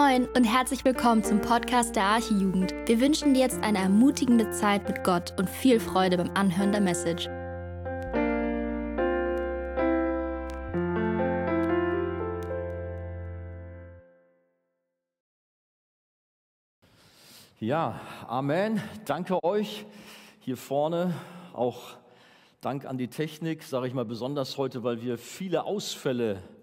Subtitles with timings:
[0.00, 2.72] Moin und herzlich willkommen zum Podcast der Archijugend.
[2.86, 6.80] Wir wünschen dir jetzt eine ermutigende Zeit mit Gott und viel Freude beim Anhören der
[6.80, 7.26] Message.
[17.58, 18.82] Ja, Amen.
[19.04, 19.84] Danke euch
[20.38, 21.12] hier vorne.
[21.52, 21.98] Auch
[22.62, 26.59] Dank an die Technik, sage ich mal besonders heute, weil wir viele Ausfälle haben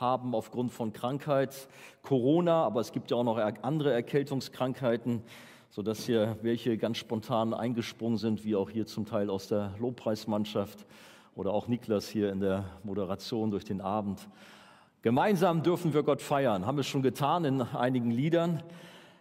[0.00, 1.68] aufgrund von Krankheit,
[2.02, 5.22] Corona, aber es gibt ja auch noch andere Erkältungskrankheiten,
[5.70, 10.86] sodass hier welche ganz spontan eingesprungen sind, wie auch hier zum Teil aus der Lobpreismannschaft
[11.34, 14.28] oder auch Niklas hier in der Moderation durch den Abend.
[15.02, 18.62] Gemeinsam dürfen wir Gott feiern, haben wir schon getan in einigen Liedern.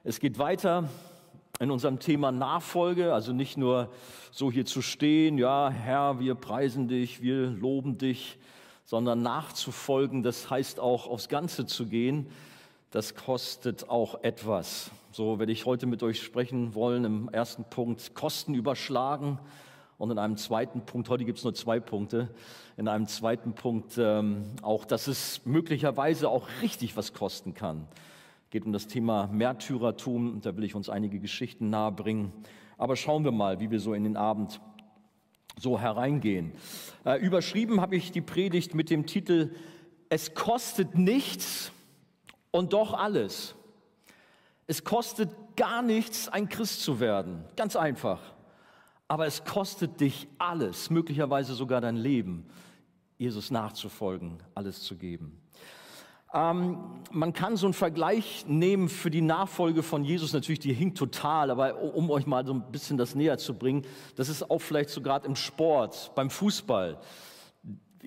[0.04, 0.90] Es geht weiter
[1.60, 3.90] in unserem Thema Nachfolge, also nicht nur
[4.32, 8.38] so hier zu stehen, ja, Herr, wir preisen dich, wir loben dich,
[8.88, 12.28] sondern nachzufolgen, das heißt auch aufs Ganze zu gehen,
[12.90, 14.92] das kostet auch etwas.
[15.12, 19.40] So werde ich heute mit euch sprechen wollen im ersten Punkt Kosten überschlagen
[19.98, 22.30] und in einem zweiten Punkt, heute gibt es nur zwei Punkte,
[22.78, 27.90] in einem zweiten Punkt ähm, auch, dass es möglicherweise auch richtig was kosten kann.
[28.52, 32.32] Geht um das Thema Märtyrertum, da will ich uns einige Geschichten nahebringen.
[32.78, 34.62] Aber schauen wir mal, wie wir so in den Abend
[35.60, 36.54] so hereingehen.
[37.06, 39.54] Äh, überschrieben habe ich die Predigt mit dem Titel
[40.10, 41.72] Es kostet nichts
[42.52, 43.56] und doch alles.
[44.68, 47.44] Es kostet gar nichts, ein Christ zu werden.
[47.56, 48.22] Ganz einfach.
[49.08, 52.46] Aber es kostet dich alles, möglicherweise sogar dein Leben,
[53.18, 55.40] Jesus nachzufolgen, alles zu geben.
[56.34, 56.78] Ähm,
[57.12, 61.52] man kann so einen Vergleich nehmen für die Nachfolge von Jesus, natürlich, die hinkt total,
[61.52, 64.90] aber um euch mal so ein bisschen das näher zu bringen, das ist auch vielleicht
[64.90, 66.98] so gerade im Sport, beim Fußball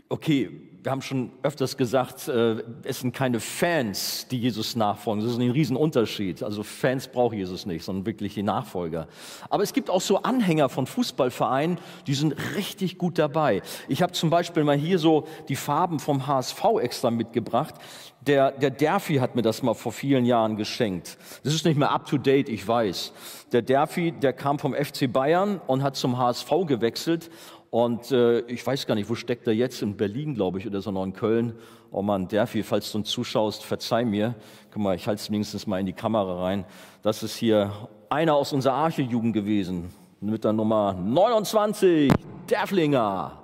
[0.09, 0.51] okay,
[0.83, 5.23] wir haben schon öfters gesagt, äh, es sind keine Fans, die Jesus nachfolgen.
[5.23, 6.43] Das ist ein Riesenunterschied.
[6.43, 9.07] Also Fans braucht Jesus nicht, sondern wirklich die Nachfolger.
[9.51, 13.63] Aber es gibt auch so Anhänger von Fußballvereinen, die sind richtig gut dabei.
[13.89, 17.75] Ich habe zum Beispiel mal hier so die Farben vom HSV extra mitgebracht.
[18.23, 21.19] Der, der Derfi hat mir das mal vor vielen Jahren geschenkt.
[21.43, 23.13] Das ist nicht mehr up to date, ich weiß.
[23.53, 27.31] Der Derfi, der kam vom FC Bayern und hat zum HSV gewechselt
[27.71, 29.81] und äh, ich weiß gar nicht, wo steckt er jetzt?
[29.83, 31.55] In Berlin, glaube ich, oder so noch in Köln.
[31.93, 34.35] Oh Mann, Derfi, falls du uns zuschaust, verzeih mir.
[34.73, 36.65] Guck mal, ich halte es wenigstens mal in die Kamera rein.
[37.03, 37.73] Das ist hier
[38.09, 39.91] einer aus unserer Arche-Jugend gewesen.
[40.21, 42.13] Mit der Nummer 29,
[42.49, 43.39] Derflinger.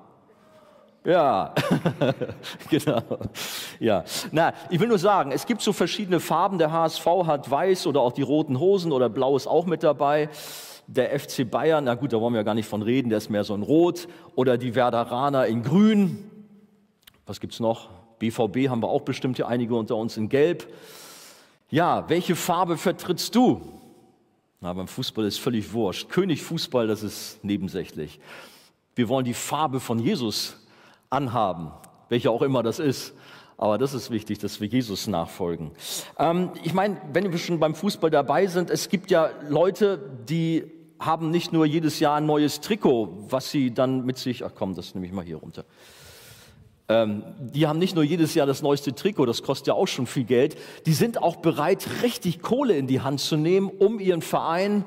[1.05, 1.55] Ja,
[2.69, 3.03] genau.
[3.79, 6.59] Ja, na, ich will nur sagen, es gibt so verschiedene Farben.
[6.59, 10.29] Der HSV hat weiß oder auch die roten Hosen oder blau ist auch mit dabei
[10.87, 13.45] der FC Bayern, na gut, da wollen wir gar nicht von reden, der ist mehr
[13.45, 14.09] so ein Rot.
[14.35, 16.31] Oder die Werderaner in Grün.
[17.27, 17.91] Was gibt's noch?
[18.19, 20.73] BVB haben wir auch bestimmt hier einige unter uns in Gelb.
[21.69, 23.61] Ja, welche Farbe vertrittst du?
[24.61, 26.09] Na, beim Fußball ist völlig wurscht.
[26.09, 28.21] König Fußball, das ist nebensächlich.
[28.95, 30.57] Wir wollen die Farbe von Jesus
[31.11, 31.73] anhaben,
[32.09, 33.13] welche auch immer das ist.
[33.59, 35.71] Aber das ist wichtig, dass wir Jesus nachfolgen.
[36.19, 39.99] Ähm, ich meine, wenn wir schon beim Fußball dabei sind, es gibt ja Leute,
[40.29, 40.65] die
[40.99, 44.75] haben nicht nur jedes Jahr ein neues Trikot, was sie dann mit sich, ach komm,
[44.75, 45.65] das nehme ich mal hier runter.
[46.89, 50.07] Ähm, die haben nicht nur jedes Jahr das neueste Trikot, das kostet ja auch schon
[50.07, 50.57] viel Geld.
[50.87, 54.85] Die sind auch bereit, richtig Kohle in die Hand zu nehmen, um ihren Verein,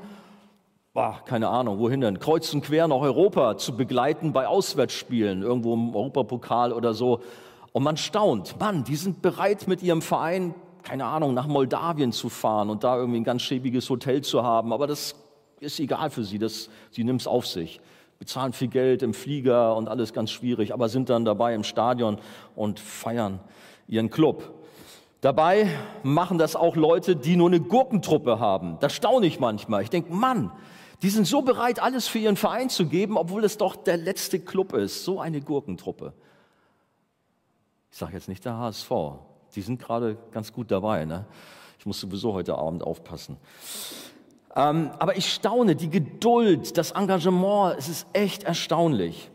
[0.94, 5.74] boah, keine Ahnung, wohin denn, kreuz und quer nach Europa zu begleiten bei Auswärtsspielen, irgendwo
[5.74, 7.20] im Europapokal oder so.
[7.72, 12.30] Und man staunt, Mann, die sind bereit mit ihrem Verein, keine Ahnung, nach Moldawien zu
[12.30, 14.72] fahren und da irgendwie ein ganz schäbiges Hotel zu haben.
[14.72, 15.14] Aber das
[15.60, 17.80] ist egal für sie, das, sie nimmt es auf sich.
[18.18, 22.18] Bezahlen viel Geld im Flieger und alles ganz schwierig, aber sind dann dabei im Stadion
[22.54, 23.40] und feiern
[23.86, 24.54] ihren Club.
[25.20, 25.68] Dabei
[26.02, 28.78] machen das auch Leute, die nur eine Gurkentruppe haben.
[28.80, 29.82] Das staune ich manchmal.
[29.82, 30.50] Ich denke, Mann,
[31.02, 34.40] die sind so bereit, alles für ihren Verein zu geben, obwohl es doch der letzte
[34.40, 35.04] Club ist.
[35.04, 36.12] So eine Gurkentruppe.
[37.90, 38.90] Ich sage jetzt nicht der HSV.
[39.54, 41.04] Die sind gerade ganz gut dabei.
[41.04, 41.26] Ne?
[41.78, 43.36] Ich muss sowieso heute Abend aufpassen.
[44.56, 49.30] Ähm, aber ich staune, die Geduld, das Engagement, es ist echt erstaunlich.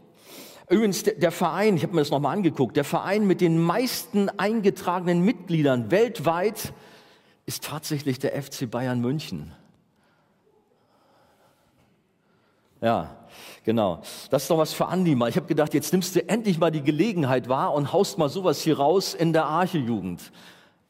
[0.69, 4.29] Übrigens, der, der Verein, ich habe mir das nochmal angeguckt, der Verein mit den meisten
[4.29, 6.73] eingetragenen Mitgliedern weltweit
[7.45, 9.51] ist tatsächlich der FC Bayern München.
[12.81, 13.15] Ja,
[13.63, 14.01] genau.
[14.29, 15.29] Das ist doch was für Andi mal.
[15.29, 18.61] Ich habe gedacht, jetzt nimmst du endlich mal die Gelegenheit wahr und haust mal sowas
[18.61, 20.31] hier raus in der Arche-Jugend.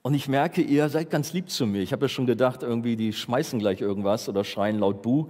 [0.06, 1.82] Und ich merke, ihr seid ganz lieb zu mir.
[1.82, 5.30] Ich habe ja schon gedacht, irgendwie, die schmeißen gleich irgendwas oder schreien laut Bu.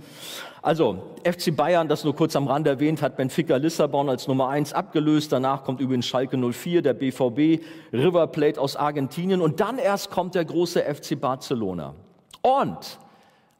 [0.61, 4.73] Also, FC Bayern, das nur kurz am Rand erwähnt, hat Benfica Lissabon als Nummer eins
[4.73, 5.31] abgelöst.
[5.31, 7.63] Danach kommt übrigens Schalke 04, der BVB,
[7.93, 11.95] River Plate aus Argentinien und dann erst kommt der große FC Barcelona.
[12.41, 12.99] Und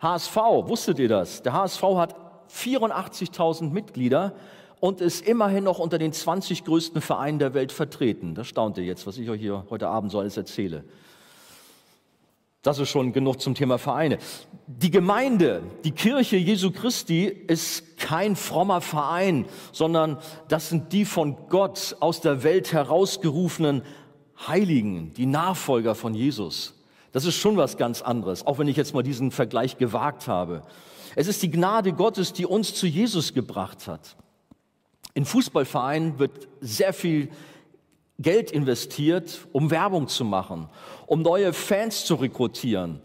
[0.01, 1.41] HSV, wusstet ihr das?
[1.41, 2.15] Der HSV hat
[2.51, 4.33] 84.000 Mitglieder
[4.79, 8.35] und ist immerhin noch unter den 20 größten Vereinen der Welt vertreten.
[8.35, 10.83] Das staunt ihr jetzt, was ich euch hier heute Abend so alles erzähle.
[12.65, 14.17] Das ist schon genug zum Thema Vereine.
[14.65, 20.17] Die Gemeinde, die Kirche Jesu Christi ist kein frommer Verein, sondern
[20.47, 23.83] das sind die von Gott aus der Welt herausgerufenen
[24.47, 26.73] Heiligen, die Nachfolger von Jesus.
[27.11, 30.63] Das ist schon was ganz anderes, auch wenn ich jetzt mal diesen Vergleich gewagt habe.
[31.15, 34.17] Es ist die Gnade Gottes, die uns zu Jesus gebracht hat.
[35.15, 37.29] In Fußballvereinen wird sehr viel
[38.19, 40.69] Geld investiert, um Werbung zu machen,
[41.07, 43.01] um neue Fans zu rekrutieren.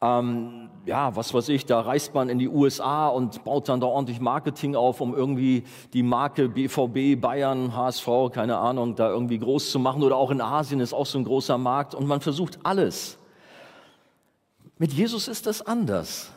[0.00, 3.86] Ähm, ja, was weiß ich, da reist man in die USA und baut dann da
[3.86, 5.62] ordentlich Marketing auf, um irgendwie
[5.92, 10.02] die Marke BVB, Bayern, HSV, keine Ahnung, da irgendwie groß zu machen.
[10.02, 13.18] Oder auch in Asien ist auch so ein großer Markt und man versucht alles.
[14.78, 16.32] Mit Jesus ist das anders.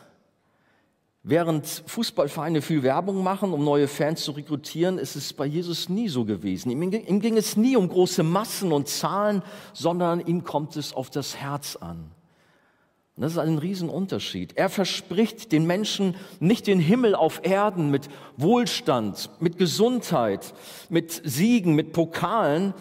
[1.28, 6.08] Während Fußballvereine viel Werbung machen, um neue Fans zu rekrutieren, ist es bei Jesus nie
[6.08, 6.70] so gewesen.
[6.70, 9.42] Ihm, ging es nie um große Massen und Zahlen,
[9.72, 12.12] sondern ihm kommt es auf das Herz an.
[13.16, 14.56] Und das ist ein Riesenunterschied.
[14.56, 20.54] Er verspricht den Menschen nicht den Himmel auf Erden mit Wohlstand, mit Gesundheit,
[20.90, 22.72] mit Siegen, mit Pokalen,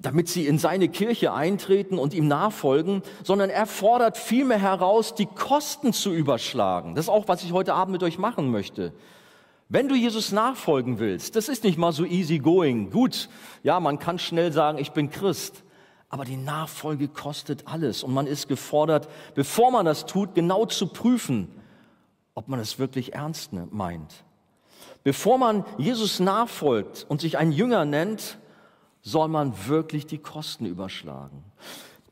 [0.00, 5.26] damit sie in seine Kirche eintreten und ihm nachfolgen, sondern er fordert vielmehr heraus, die
[5.26, 6.94] Kosten zu überschlagen.
[6.94, 8.92] Das ist auch, was ich heute Abend mit euch machen möchte.
[9.68, 12.90] Wenn du Jesus nachfolgen willst, das ist nicht mal so easy going.
[12.90, 13.28] Gut,
[13.62, 15.64] ja, man kann schnell sagen, ich bin Christ.
[16.10, 20.86] Aber die Nachfolge kostet alles und man ist gefordert, bevor man das tut, genau zu
[20.86, 21.48] prüfen,
[22.34, 24.24] ob man es wirklich ernst meint.
[25.04, 28.38] Bevor man Jesus nachfolgt und sich ein Jünger nennt,
[29.10, 31.44] soll man wirklich die Kosten überschlagen.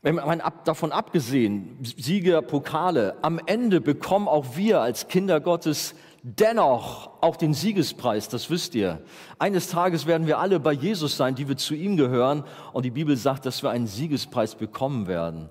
[0.03, 7.37] Man davon abgesehen, Siege, Pokale, am Ende bekommen auch wir als Kinder Gottes dennoch auch
[7.37, 9.01] den Siegespreis, das wisst ihr.
[9.39, 12.91] Eines Tages werden wir alle bei Jesus sein, die wir zu ihm gehören und die
[12.91, 15.49] Bibel sagt, dass wir einen Siegespreis bekommen werden.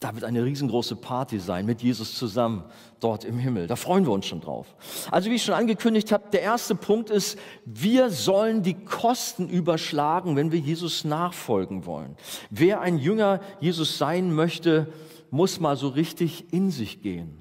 [0.00, 2.64] Da wird eine riesengroße Party sein mit Jesus zusammen
[3.00, 3.66] dort im Himmel.
[3.66, 4.74] Da freuen wir uns schon drauf.
[5.10, 10.36] Also wie ich schon angekündigt habe, der erste Punkt ist, wir sollen die Kosten überschlagen,
[10.36, 12.16] wenn wir Jesus nachfolgen wollen.
[12.48, 14.90] Wer ein Jünger Jesus sein möchte,
[15.30, 17.38] muss mal so richtig in sich gehen.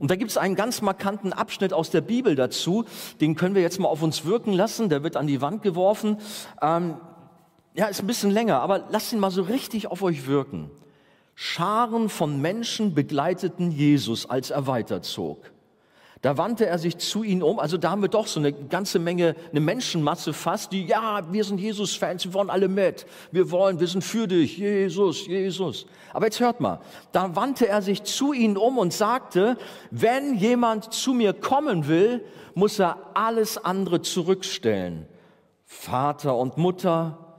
[0.00, 2.84] Und da gibt es einen ganz markanten Abschnitt aus der Bibel dazu,
[3.20, 6.16] den können wir jetzt mal auf uns wirken lassen, der wird an die Wand geworfen.
[6.60, 6.96] Ähm,
[7.74, 10.72] ja, ist ein bisschen länger, aber lasst ihn mal so richtig auf euch wirken.
[11.42, 15.50] Scharen von Menschen begleiteten Jesus, als er weiterzog.
[16.20, 17.58] Da wandte er sich zu ihnen um.
[17.58, 21.42] Also da haben wir doch so eine ganze Menge, eine Menschenmasse fast, die, ja, wir
[21.44, 23.06] sind Jesus-Fans, wir wollen alle mit.
[23.32, 25.86] Wir wollen, wir sind für dich, Jesus, Jesus.
[26.12, 26.80] Aber jetzt hört mal,
[27.12, 29.56] da wandte er sich zu ihnen um und sagte,
[29.90, 32.22] wenn jemand zu mir kommen will,
[32.54, 35.06] muss er alles andere zurückstellen.
[35.64, 37.38] Vater und Mutter,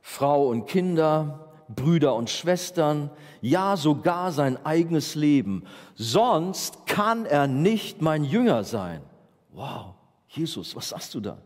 [0.00, 5.64] Frau und Kinder, Brüder und Schwestern, ja sogar sein eigenes Leben.
[5.94, 9.02] Sonst kann er nicht mein Jünger sein.
[9.52, 9.94] Wow,
[10.28, 11.38] Jesus, was sagst du da?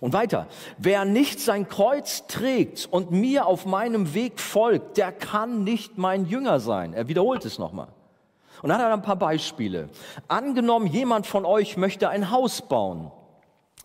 [0.00, 0.46] Und weiter,
[0.78, 6.26] wer nicht sein Kreuz trägt und mir auf meinem Weg folgt, der kann nicht mein
[6.26, 6.94] Jünger sein.
[6.94, 7.88] Er wiederholt es nochmal.
[8.62, 9.88] Und dann hat er ein paar Beispiele.
[10.28, 13.10] Angenommen, jemand von euch möchte ein Haus bauen.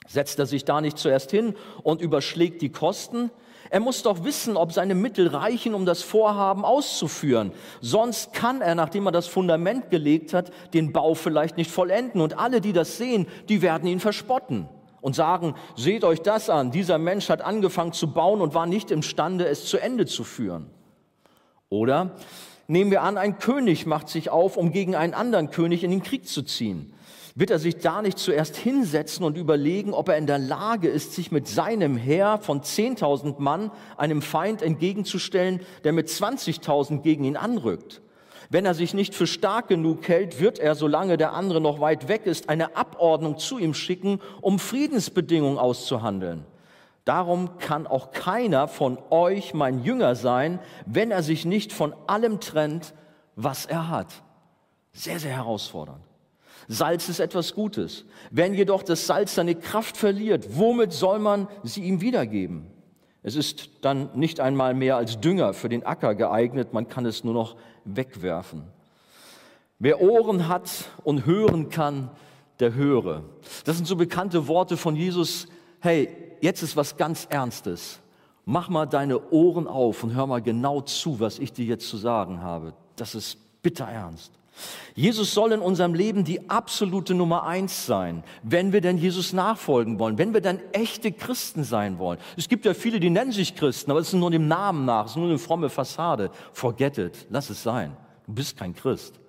[0.07, 3.31] Setzt er sich da nicht zuerst hin und überschlägt die Kosten?
[3.69, 7.51] Er muss doch wissen, ob seine Mittel reichen, um das Vorhaben auszuführen.
[7.81, 12.21] Sonst kann er, nachdem er das Fundament gelegt hat, den Bau vielleicht nicht vollenden.
[12.21, 14.69] Und alle, die das sehen, die werden ihn verspotten
[15.01, 18.91] und sagen, seht euch das an, dieser Mensch hat angefangen zu bauen und war nicht
[18.91, 20.69] imstande, es zu Ende zu führen.
[21.69, 22.11] Oder
[22.67, 26.03] nehmen wir an, ein König macht sich auf, um gegen einen anderen König in den
[26.03, 26.93] Krieg zu ziehen.
[27.37, 31.13] Wird er sich da nicht zuerst hinsetzen und überlegen, ob er in der Lage ist,
[31.13, 37.37] sich mit seinem Heer von 10.000 Mann einem Feind entgegenzustellen, der mit 20.000 gegen ihn
[37.37, 38.01] anrückt?
[38.49, 42.07] Wenn er sich nicht für stark genug hält, wird er, solange der andere noch weit
[42.07, 46.43] weg ist, eine Abordnung zu ihm schicken, um Friedensbedingungen auszuhandeln.
[47.05, 52.39] Darum kann auch keiner von euch mein Jünger sein, wenn er sich nicht von allem
[52.39, 52.95] trennt,
[53.35, 54.23] was er hat.
[54.91, 56.06] Sehr, sehr herausfordernd.
[56.67, 58.05] Salz ist etwas Gutes.
[58.29, 62.67] Wenn jedoch das Salz seine Kraft verliert, womit soll man sie ihm wiedergeben?
[63.23, 67.23] Es ist dann nicht einmal mehr als Dünger für den Acker geeignet, man kann es
[67.23, 67.55] nur noch
[67.85, 68.63] wegwerfen.
[69.79, 70.69] Wer Ohren hat
[71.03, 72.09] und hören kann,
[72.59, 73.23] der höre.
[73.65, 75.47] Das sind so bekannte Worte von Jesus.
[75.79, 76.09] Hey,
[76.41, 77.99] jetzt ist was ganz Ernstes.
[78.45, 81.97] Mach mal deine Ohren auf und hör mal genau zu, was ich dir jetzt zu
[81.97, 82.73] sagen habe.
[82.95, 84.36] Das ist bitter ernst.
[84.95, 89.99] Jesus soll in unserem Leben die absolute Nummer eins sein, wenn wir denn Jesus nachfolgen
[89.99, 92.19] wollen, wenn wir dann echte Christen sein wollen.
[92.35, 95.05] Es gibt ja viele, die nennen sich Christen, aber es ist nur dem Namen nach,
[95.05, 96.31] es ist nur eine fromme Fassade.
[96.51, 97.95] Forget it, lass es sein.
[98.25, 99.19] Du bist kein Christ,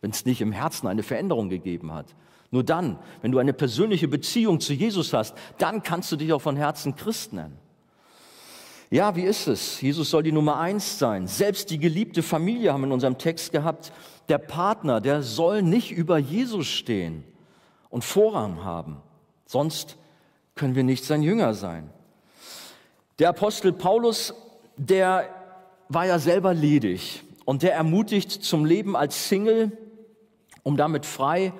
[0.00, 2.14] wenn es nicht im Herzen eine Veränderung gegeben hat.
[2.50, 6.42] Nur dann, wenn du eine persönliche Beziehung zu Jesus hast, dann kannst du dich auch
[6.42, 7.58] von Herzen Christ nennen.
[8.90, 9.80] Ja, wie ist es?
[9.80, 11.26] Jesus soll die Nummer eins sein.
[11.26, 13.90] Selbst die geliebte Familie haben wir in unserem Text gehabt
[14.28, 17.24] der Partner, der soll nicht über Jesus stehen
[17.90, 18.98] und Vorrang haben.
[19.46, 19.96] Sonst
[20.54, 21.90] können wir nicht sein Jünger sein.
[23.18, 24.34] Der Apostel Paulus,
[24.76, 25.28] der
[25.88, 29.72] war ja selber ledig und der ermutigt zum Leben als Single,
[30.62, 31.52] um damit frei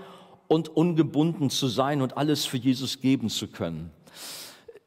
[0.48, 3.90] und ungebunden zu sein und alles für Jesus geben zu können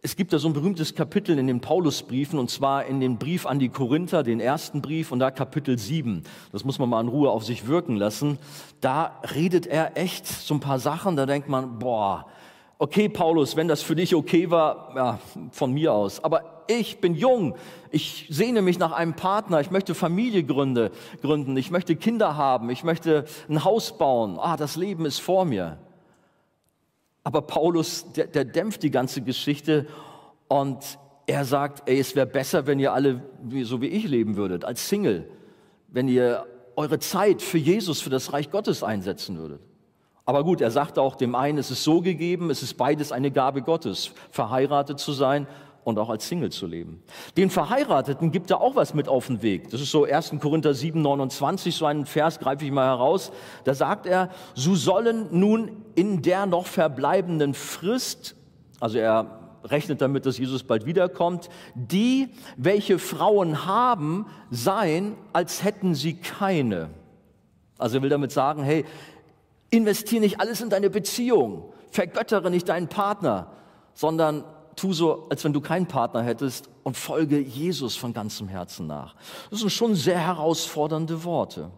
[0.08, 3.46] es gibt da so ein berühmtes Kapitel in den Paulusbriefen, und zwar in den Brief
[3.46, 6.24] an die Korinther, den ersten Brief, und da Kapitel 7.
[6.54, 8.38] Das muss man mal in Ruhe auf sich wirken lassen.
[8.80, 12.26] Da redet er echt so ein paar Sachen, da denkt man, boah,
[12.78, 15.20] okay, Paulus, wenn das für dich okay war, ja,
[15.52, 16.24] von mir aus.
[16.24, 17.56] Aber ich bin jung,
[17.92, 22.86] ich sehne mich nach einem Partner, ich möchte Familie gründen, ich möchte Kinder haben, ich
[22.86, 24.40] möchte ein Haus bauen.
[24.40, 25.80] Ah, das Leben ist vor mir.
[27.28, 29.86] Aber Paulus, der, der dämpft die ganze Geschichte
[30.48, 33.22] und er sagt, ey, es wäre besser, wenn ihr alle
[33.64, 35.30] so wie ich leben würdet, als Single,
[35.90, 36.46] wenn ihr
[36.78, 39.60] eure Zeit für Jesus, für das Reich Gottes einsetzen würdet.
[40.24, 43.30] Aber gut, er sagt auch dem einen, es ist so gegeben, es ist beides eine
[43.30, 45.48] Gabe Gottes, verheiratet zu sein
[45.88, 47.02] und auch als Single zu leben.
[47.38, 49.70] Den Verheirateten gibt er auch was mit auf den Weg.
[49.70, 50.34] Das ist so 1.
[50.42, 53.32] Korinther 7, 29, so einen Vers greife ich mal heraus.
[53.64, 58.36] Da sagt er, so sollen nun in der noch verbleibenden Frist,
[58.82, 65.96] also er rechnet damit, dass Jesus bald wiederkommt, die, welche Frauen haben, sein, als hätten
[65.96, 66.90] sie keine.
[67.78, 68.84] Also er will damit sagen, hey,
[69.70, 73.54] investiere nicht alles in deine Beziehung, vergöttere nicht deinen Partner,
[73.94, 74.44] sondern
[74.78, 79.16] tu so, als wenn du keinen Partner hättest und folge Jesus von ganzem Herzen nach.
[79.50, 81.72] Das sind schon sehr herausfordernde Worte.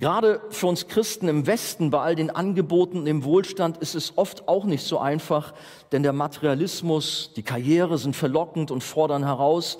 [0.00, 4.48] Gerade für uns Christen im Westen bei all den Angeboten im Wohlstand ist es oft
[4.48, 5.54] auch nicht so einfach,
[5.92, 9.78] denn der Materialismus, die Karriere sind verlockend und fordern heraus.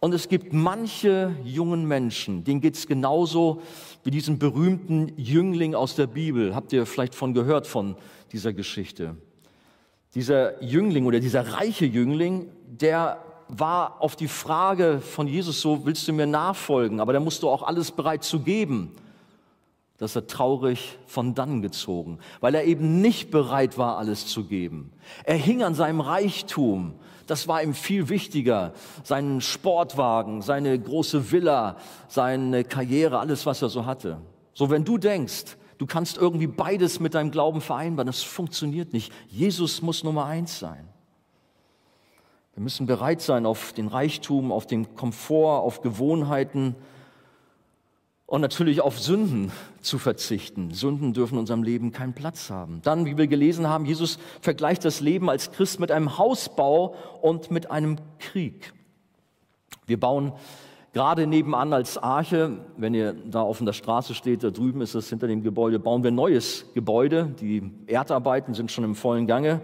[0.00, 3.62] Und es gibt manche jungen Menschen, denen geht es genauso
[4.04, 6.54] wie diesen berühmten Jüngling aus der Bibel.
[6.54, 7.96] Habt ihr vielleicht von gehört von
[8.30, 9.16] dieser Geschichte?
[10.14, 16.06] Dieser Jüngling oder dieser reiche Jüngling, der war auf die Frage von Jesus so, willst
[16.06, 17.00] du mir nachfolgen?
[17.00, 18.92] Aber da musst du auch alles bereit zu geben.
[19.96, 24.92] Dass er traurig von dann gezogen, weil er eben nicht bereit war, alles zu geben.
[25.24, 26.94] Er hing an seinem Reichtum.
[27.26, 28.74] Das war ihm viel wichtiger.
[29.02, 34.18] Seinen Sportwagen, seine große Villa, seine Karriere, alles, was er so hatte.
[34.54, 38.06] So, wenn du denkst, du kannst irgendwie beides mit deinem Glauben vereinbaren.
[38.06, 39.12] Das funktioniert nicht.
[39.28, 40.88] Jesus muss Nummer eins sein.
[42.54, 46.74] Wir müssen bereit sein auf den Reichtum, auf den Komfort, auf Gewohnheiten
[48.26, 50.74] und natürlich auf Sünden zu verzichten.
[50.74, 52.82] Sünden dürfen in unserem Leben keinen Platz haben.
[52.82, 57.50] Dann, wie wir gelesen haben, Jesus vergleicht das Leben als Christ mit einem Hausbau und
[57.52, 58.74] mit einem Krieg.
[59.86, 60.32] Wir bauen
[60.94, 65.10] Gerade nebenan als Arche, wenn ihr da auf der Straße steht, da drüben ist es
[65.10, 67.34] hinter dem Gebäude, bauen wir ein neues Gebäude.
[67.40, 69.60] Die Erdarbeiten sind schon im vollen Gange.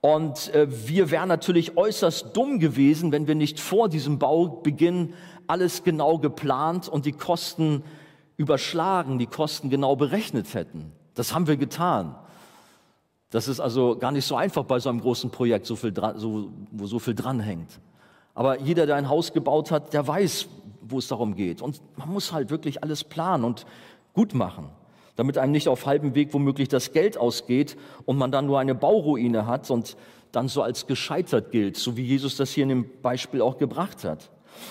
[0.00, 5.14] Und äh, wir wären natürlich äußerst dumm gewesen, wenn wir nicht vor diesem Baubeginn
[5.46, 7.84] alles genau geplant und die Kosten
[8.36, 10.90] überschlagen, die Kosten genau berechnet hätten.
[11.14, 12.16] Das haben wir getan.
[13.30, 16.86] Das ist also gar nicht so einfach bei so einem großen Projekt, so viel wo
[16.86, 17.80] so viel dranhängt.
[18.34, 20.48] Aber jeder, der ein Haus gebaut hat, der weiß,
[20.80, 21.62] wo es darum geht.
[21.62, 23.66] Und man muss halt wirklich alles planen und
[24.14, 24.68] gut machen,
[25.16, 28.74] damit einem nicht auf halbem Weg womöglich das Geld ausgeht und man dann nur eine
[28.74, 29.96] Bauruine hat und
[30.32, 34.04] dann so als gescheitert gilt, so wie Jesus das hier in dem Beispiel auch gebracht
[34.04, 34.30] hat.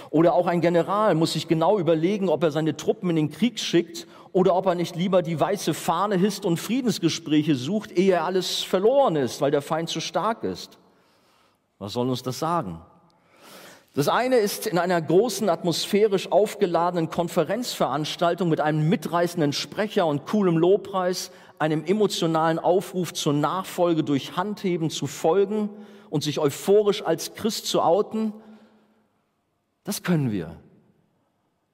[0.10, 3.60] Oder auch ein General muss sich genau überlegen, ob er seine Truppen in den Krieg
[3.60, 8.64] schickt oder ob er nicht lieber die weiße Fahne hisst und Friedensgespräche sucht, ehe alles
[8.64, 10.78] verloren ist, weil der Feind zu stark ist.
[11.80, 12.80] Was soll uns das sagen?
[13.94, 20.58] Das eine ist in einer großen atmosphärisch aufgeladenen Konferenzveranstaltung mit einem mitreißenden Sprecher und coolem
[20.58, 25.70] Lobpreis, einem emotionalen Aufruf zur Nachfolge durch Handheben zu folgen
[26.10, 28.34] und sich euphorisch als Christ zu outen.
[29.84, 30.56] Das können wir.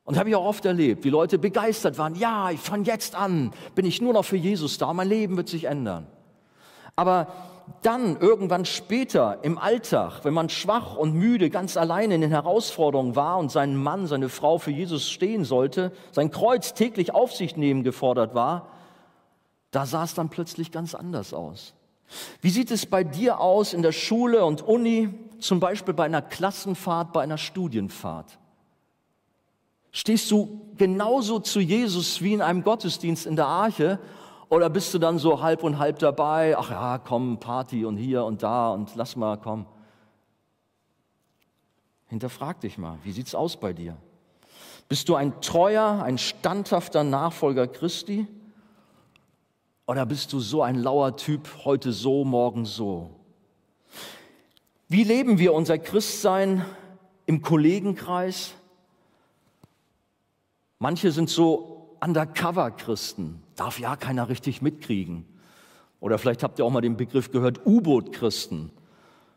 [0.04, 2.16] Und das habe ich auch oft erlebt, wie Leute begeistert waren.
[2.16, 5.66] Ja, von jetzt an bin ich nur noch für Jesus da, mein Leben wird sich
[5.66, 6.08] ändern.
[6.96, 7.28] Aber
[7.82, 13.16] dann irgendwann später im Alltag, wenn man schwach und müde ganz alleine in den Herausforderungen
[13.16, 17.56] war und seinen Mann, seine Frau für Jesus stehen sollte, sein Kreuz täglich auf sich
[17.56, 18.68] nehmen gefordert war,
[19.72, 21.74] da sah es dann plötzlich ganz anders aus.
[22.42, 25.10] Wie sieht es bei dir aus in der Schule und Uni,
[25.40, 28.40] zum Beispiel bei einer Klassenfahrt, bei einer Studienfahrt?
[29.92, 34.00] Stehst du genauso zu Jesus wie in einem Gottesdienst in der Arche
[34.50, 36.58] oder bist du dann so halb und halb dabei?
[36.58, 39.66] Ach ja, komm, Party und hier und da und lass mal, komm.
[42.08, 43.98] Hinterfrag dich mal, wie sieht's aus bei dir?
[44.88, 48.28] Bist du ein treuer, ein standhafter Nachfolger Christi?
[49.86, 53.10] Oder bist du so ein lauer Typ, heute so, morgen so?
[54.88, 56.66] Wie leben wir unser Christsein
[57.26, 58.54] im Kollegenkreis?
[60.80, 65.26] Manche sind so Undercover-Christen, darf ja keiner richtig mitkriegen.
[66.00, 68.72] Oder vielleicht habt ihr auch mal den Begriff gehört, U-Boot-Christen.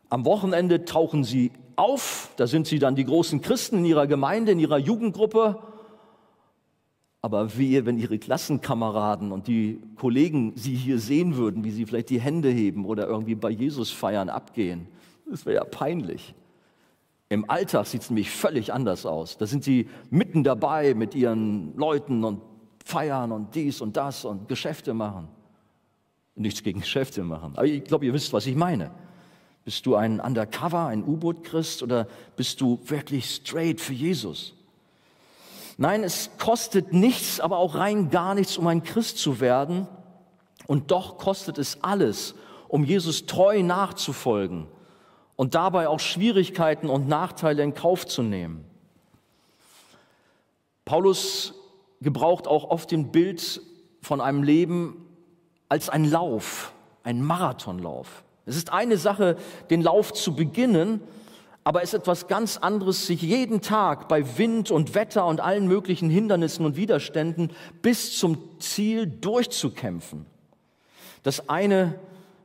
[0.09, 4.53] Am Wochenende tauchen sie auf, da sind sie dann die großen Christen in ihrer Gemeinde,
[4.53, 5.59] in ihrer Jugendgruppe
[7.23, 12.11] aber wehe, wenn ihre Klassenkameraden und die Kollegen sie hier sehen würden, wie sie vielleicht
[12.11, 14.89] die Hände heben oder irgendwie bei Jesus feiern abgehen.
[15.29, 16.35] Das wäre ja peinlich.
[17.29, 19.37] Im Alltag sieht es nämlich völlig anders aus.
[19.37, 22.41] Da sind sie mitten dabei mit ihren Leuten und
[22.85, 25.29] feiern und dies und das und Geschäfte machen.
[26.35, 27.53] Nichts gegen Geschäfte machen.
[27.57, 28.91] Aber ich glaube, ihr wisst, was ich meine.
[29.65, 32.07] Bist du ein Undercover, ein U-Boot-Christ oder
[32.37, 34.55] bist du wirklich straight für Jesus?
[35.77, 39.87] Nein, es kostet nichts, aber auch rein gar nichts, um ein Christ zu werden.
[40.67, 42.35] Und doch kostet es alles,
[42.69, 44.67] um Jesus treu nachzufolgen
[45.37, 48.65] und dabei auch Schwierigkeiten und Nachteile in Kauf zu nehmen.
[50.85, 51.55] Paulus
[52.01, 53.61] gebraucht auch oft den Bild
[54.03, 55.07] von einem Leben
[55.69, 58.25] als ein Lauf, ein Marathonlauf.
[58.47, 59.37] Es ist eine Sache,
[59.69, 61.01] den Lauf zu beginnen,
[61.63, 65.69] aber es ist etwas ganz anderes, sich jeden Tag bei Wind und Wetter und allen
[65.69, 70.27] möglichen Hindernissen und Widerständen bis zum Ziel durchzukämpfen.
[71.23, 71.99] Das eine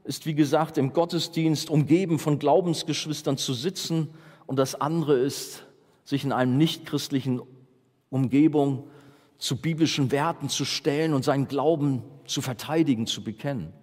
[0.04, 4.10] ist, wie gesagt, im Gottesdienst umgeben von Glaubensgeschwistern zu sitzen
[4.46, 5.66] und das andere ist,
[6.04, 7.42] sich in einem nichtchristlichen
[8.10, 8.90] Umgebung
[9.38, 13.74] zu biblischen Werten zu stellen und seinen Glauben zu verteidigen, zu bekennen.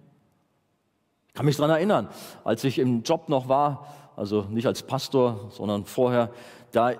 [1.27, 2.09] Ich kann mich daran erinnern,
[2.43, 6.31] als ich im Job noch war, also nicht als Pastor, sondern vorher,
[6.71, 6.93] da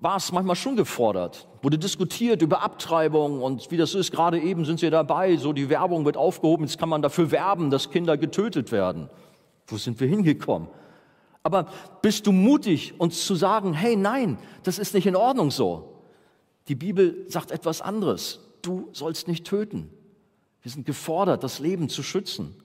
[0.00, 1.48] war es manchmal schon gefordert.
[1.62, 4.12] Wurde diskutiert über Abtreibung und wie das ist.
[4.12, 7.70] Gerade eben sind sie dabei, so die Werbung wird aufgehoben, jetzt kann man dafür werben,
[7.70, 9.08] dass Kinder getötet werden.
[9.66, 10.68] Wo sind wir hingekommen?
[11.42, 11.66] Aber
[12.02, 15.95] bist du mutig, uns zu sagen, hey, nein, das ist nicht in Ordnung so.
[16.68, 18.40] Die Bibel sagt etwas anderes.
[18.62, 19.90] Du sollst nicht töten.
[20.62, 22.56] Wir sind gefordert, das Leben zu schützen.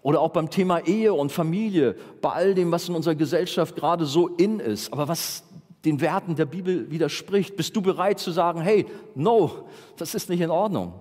[0.00, 4.06] Oder auch beim Thema Ehe und Familie, bei all dem, was in unserer Gesellschaft gerade
[4.06, 5.44] so in ist, aber was
[5.84, 7.56] den Werten der Bibel widerspricht.
[7.56, 10.94] Bist du bereit zu sagen, hey, no, das ist nicht in Ordnung.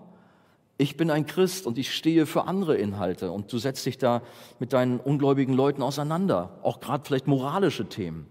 [0.78, 4.22] Ich bin ein Christ und ich stehe für andere Inhalte und du setzt dich da
[4.60, 8.28] mit deinen ungläubigen Leuten auseinander, auch gerade vielleicht moralische Themen.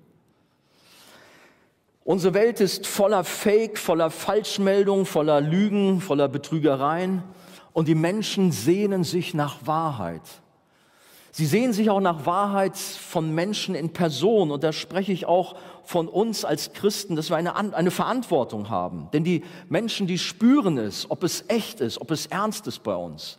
[2.04, 7.22] Unsere Welt ist voller Fake, voller Falschmeldungen, voller Lügen, voller Betrügereien
[7.72, 10.22] und die Menschen sehnen sich nach Wahrheit.
[11.34, 14.50] Sie sehen sich auch nach Wahrheit von Menschen in Person.
[14.50, 19.08] Und da spreche ich auch von uns als Christen, dass wir eine, eine Verantwortung haben.
[19.14, 22.94] Denn die Menschen, die spüren es, ob es echt ist, ob es ernst ist bei
[22.94, 23.38] uns.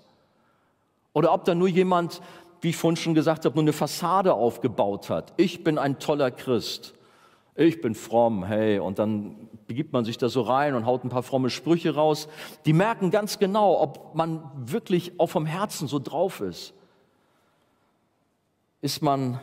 [1.13, 2.19] Oder ob da nur jemand,
[2.62, 5.32] wie ich vorhin schon gesagt habe, nur eine Fassade aufgebaut hat.
[5.38, 6.95] Ich bin ein toller Christ.
[7.55, 8.79] Ich bin fromm, hey.
[8.79, 12.27] Und dann begibt man sich da so rein und haut ein paar fromme Sprüche raus.
[12.65, 16.73] Die merken ganz genau, ob man wirklich auch vom Herzen so drauf ist.
[18.81, 19.39] Ist man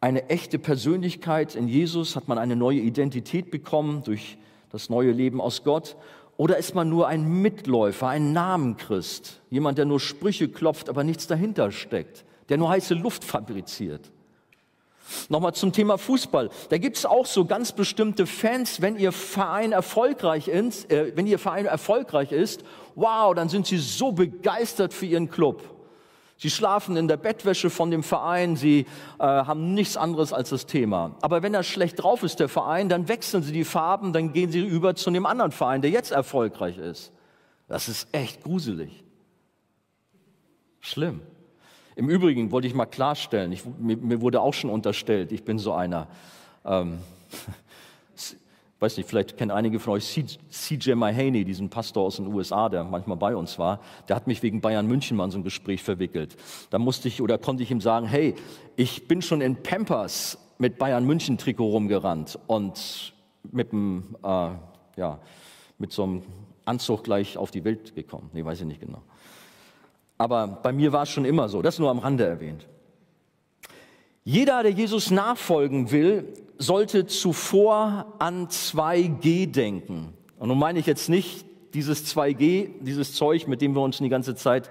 [0.00, 2.14] eine echte Persönlichkeit in Jesus?
[2.14, 4.38] Hat man eine neue Identität bekommen durch
[4.70, 5.96] das neue Leben aus Gott?
[6.36, 9.42] Oder ist man nur ein Mitläufer, ein Namenchrist?
[9.50, 14.10] Jemand, der nur Sprüche klopft, aber nichts dahinter steckt, der nur heiße Luft fabriziert?
[15.28, 16.50] Nochmal zum Thema Fußball.
[16.68, 21.26] Da gibt es auch so ganz bestimmte Fans, wenn ihr Verein erfolgreich ist, äh, wenn
[21.26, 25.62] ihr Verein erfolgreich ist, wow, dann sind sie so begeistert für ihren Club.
[26.36, 28.86] Sie schlafen in der Bettwäsche von dem Verein, sie
[29.18, 31.14] äh, haben nichts anderes als das Thema.
[31.20, 34.50] Aber wenn er schlecht drauf ist, der Verein, dann wechseln sie die Farben, dann gehen
[34.50, 37.12] sie über zu dem anderen Verein, der jetzt erfolgreich ist.
[37.68, 39.04] Das ist echt gruselig.
[40.80, 41.20] Schlimm.
[42.00, 45.58] Im Übrigen wollte ich mal klarstellen, ich, mir, mir, wurde auch schon unterstellt, ich bin
[45.58, 46.08] so einer.
[46.64, 46.96] Ähm,
[48.80, 52.84] weiß nicht, vielleicht kennen einige von euch CJ Mahaney, diesen Pastor aus den USA, der
[52.84, 53.80] manchmal bei uns war.
[54.08, 56.38] Der hat mich wegen Bayern München mal in so ein Gespräch verwickelt.
[56.70, 58.34] Da musste ich oder konnte ich ihm sagen, hey,
[58.76, 63.12] ich bin schon in Pampers mit Bayern München Trikot rumgerannt und
[63.52, 64.52] mit einem, äh,
[64.96, 65.18] ja,
[65.76, 66.22] mit so einem
[66.64, 68.30] Anzug gleich auf die Welt gekommen.
[68.32, 69.02] Nee, weiß ich nicht genau.
[70.20, 71.62] Aber bei mir war es schon immer so.
[71.62, 72.66] Das nur am Rande erwähnt.
[74.22, 80.12] Jeder, der Jesus nachfolgen will, sollte zuvor an 2G denken.
[80.38, 84.10] Und nun meine ich jetzt nicht dieses 2G, dieses Zeug, mit dem wir uns die
[84.10, 84.68] ganze Zeit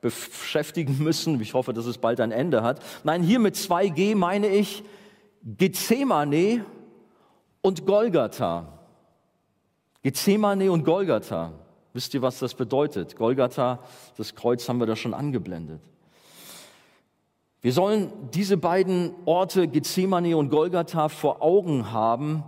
[0.00, 1.40] beschäftigen müssen.
[1.40, 2.82] Ich hoffe, dass es bald ein Ende hat.
[3.04, 4.82] Nein, hier mit 2G meine ich
[5.44, 6.64] Gethsemane
[7.62, 8.80] und Golgatha.
[10.02, 11.52] Gethsemane und Golgatha.
[11.92, 13.16] Wisst ihr, was das bedeutet?
[13.16, 13.80] Golgatha,
[14.16, 15.80] das Kreuz haben wir da schon angeblendet.
[17.62, 22.42] Wir sollen diese beiden Orte, Gethsemane und Golgatha, vor Augen haben,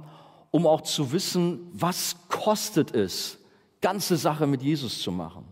[0.51, 3.39] um auch zu wissen, was kostet es,
[3.81, 5.45] ganze Sache mit Jesus zu machen.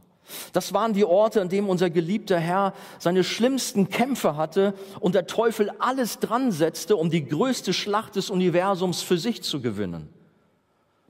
[0.53, 5.27] Das waren die Orte, an denen unser geliebter Herr seine schlimmsten Kämpfe hatte und der
[5.27, 10.09] Teufel alles dran setzte, um die größte Schlacht des Universums für sich zu gewinnen.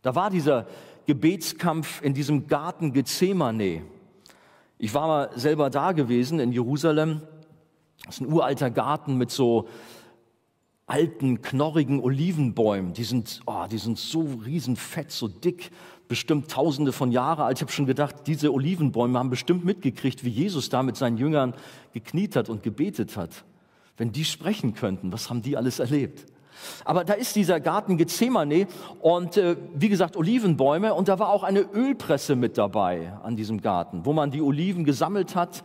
[0.02, 0.66] Da war dieser
[1.06, 3.82] Gebetskampf in diesem Garten Gethsemane.
[4.78, 7.22] Ich war mal selber da gewesen in Jerusalem
[8.04, 9.68] das ist ein uralter Garten mit so
[10.86, 12.92] alten, knorrigen Olivenbäumen.
[12.94, 15.70] Die sind, oh, die sind so riesenfett, so dick,
[16.08, 17.58] bestimmt tausende von Jahren alt.
[17.58, 21.54] Ich habe schon gedacht, diese Olivenbäume haben bestimmt mitgekriegt, wie Jesus da mit seinen Jüngern
[21.92, 23.44] gekniet hat und gebetet hat.
[23.96, 26.26] Wenn die sprechen könnten, was haben die alles erlebt?
[26.85, 28.66] Aber da ist dieser Garten Gethsemane
[29.01, 33.61] und äh, wie gesagt Olivenbäume und da war auch eine Ölpresse mit dabei an diesem
[33.61, 35.62] Garten, wo man die Oliven gesammelt hat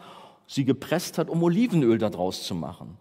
[0.48, 2.98] sie gepresst hat, um Olivenöl daraus zu machen.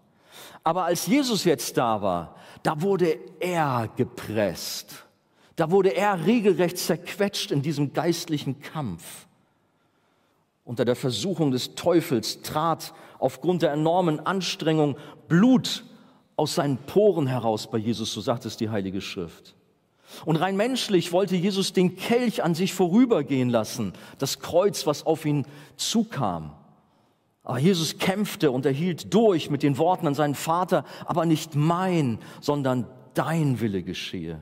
[0.63, 5.05] Aber als Jesus jetzt da war, da wurde er gepresst.
[5.55, 9.27] Da wurde er regelrecht zerquetscht in diesem geistlichen Kampf.
[10.65, 15.85] Unter der Versuchung des Teufels trat aufgrund der enormen Anstrengung Blut
[16.35, 19.55] aus seinen Poren heraus bei Jesus, so sagt es die Heilige Schrift.
[20.25, 25.25] Und rein menschlich wollte Jesus den Kelch an sich vorübergehen lassen, das Kreuz, was auf
[25.25, 25.45] ihn
[25.77, 26.51] zukam.
[27.43, 32.19] Aber Jesus kämpfte und erhielt durch mit den Worten an seinen Vater, aber nicht mein,
[32.41, 34.41] sondern dein Wille geschehe.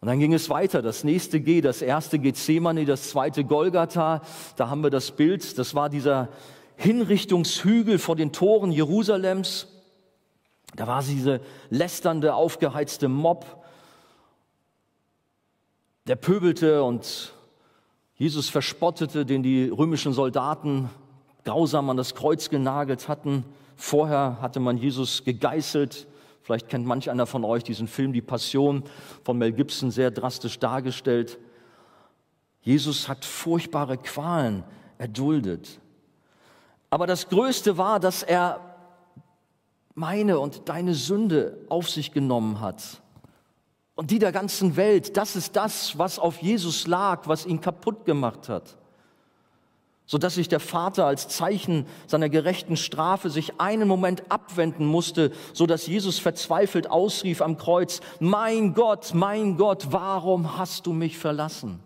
[0.00, 0.82] Und dann ging es weiter.
[0.82, 4.22] Das nächste G, das erste Gethsemane, das zweite Golgatha.
[4.56, 5.58] Da haben wir das Bild.
[5.58, 6.28] Das war dieser
[6.76, 9.66] Hinrichtungshügel vor den Toren Jerusalems.
[10.76, 13.64] Da war diese lästernde, aufgeheizte Mob.
[16.06, 17.32] Der pöbelte und
[18.14, 20.90] Jesus verspottete, den die römischen Soldaten
[21.44, 23.44] grausam an das Kreuz genagelt hatten.
[23.76, 26.06] Vorher hatte man Jesus gegeißelt.
[26.42, 28.84] Vielleicht kennt manch einer von euch diesen Film Die Passion
[29.24, 31.38] von Mel Gibson sehr drastisch dargestellt.
[32.60, 34.64] Jesus hat furchtbare Qualen
[34.98, 35.80] erduldet.
[36.90, 38.60] Aber das Größte war, dass er
[39.96, 43.02] meine und deine Sünde auf sich genommen hat.
[43.96, 48.04] Und die der ganzen Welt, das ist das, was auf Jesus lag, was ihn kaputt
[48.04, 48.76] gemacht hat
[50.06, 55.88] sodass sich der Vater als Zeichen seiner gerechten Strafe sich einen Moment abwenden musste, sodass
[55.88, 61.80] Jesus verzweifelt ausrief am Kreuz, mein Gott, mein Gott, warum hast du mich verlassen?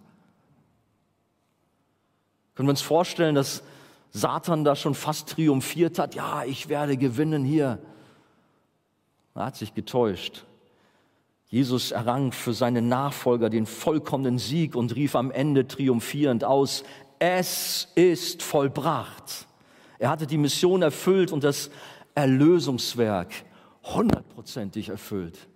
[2.54, 3.62] Können wir uns vorstellen, dass
[4.10, 7.78] Satan da schon fast triumphiert hat, ja, ich werde gewinnen hier.
[9.34, 10.44] Er hat sich getäuscht.
[11.48, 16.84] Jesus errang für seine Nachfolger den vollkommenen Sieg und rief am Ende triumphierend aus,
[17.18, 19.46] es ist vollbracht.
[19.98, 21.70] Er hatte die Mission erfüllt und das
[22.14, 23.32] Erlösungswerk
[23.82, 25.48] hundertprozentig erfüllt,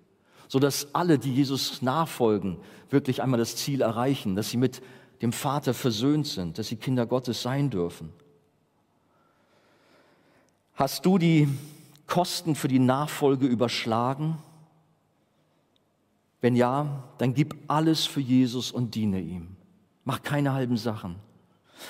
[0.49, 2.59] sodass alle, die Jesus nachfolgen,
[2.91, 4.83] wirklich einmal das Ziel erreichen, dass sie mit
[5.23, 8.13] dem Vater versöhnt sind, dass sie Kinder Gottes sein dürfen.
[10.75, 11.49] Hast du die
[12.07, 14.39] Kosten für die Nachfolge überschlagen?
[16.41, 19.57] Wenn ja, dann gib alles für Jesus und diene ihm.
[20.05, 21.17] Mach keine halben Sachen.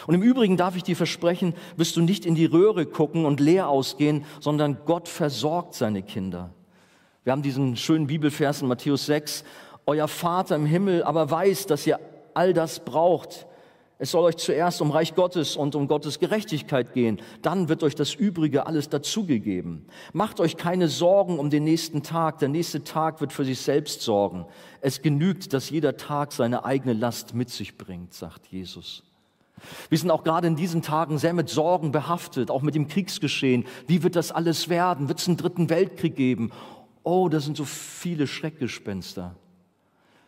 [0.07, 3.40] Und im Übrigen darf ich dir versprechen, wirst du nicht in die Röhre gucken und
[3.40, 6.50] leer ausgehen, sondern Gott versorgt seine Kinder.
[7.24, 9.44] Wir haben diesen schönen Bibelvers in Matthäus 6.
[9.87, 11.98] Euer Vater im Himmel aber weiß, dass ihr
[12.35, 13.46] all das braucht.
[13.99, 17.21] Es soll euch zuerst um Reich Gottes und um Gottes Gerechtigkeit gehen.
[17.43, 19.87] Dann wird euch das Übrige alles dazugegeben.
[20.13, 22.41] Macht euch keine Sorgen um den nächsten Tag.
[22.41, 24.47] Der nächste Tag wird für sich selbst sorgen.
[24.81, 29.05] Es genügt, dass jeder Tag seine eigene Last mit sich bringt, sagt Jesus.
[29.89, 33.65] Wir sind auch gerade in diesen Tagen sehr mit Sorgen behaftet, auch mit dem Kriegsgeschehen.
[33.87, 35.07] Wie wird das alles werden?
[35.07, 36.51] Wird es einen dritten Weltkrieg geben?
[37.05, 39.37] Oh, da sind so viele Schreckgespenster.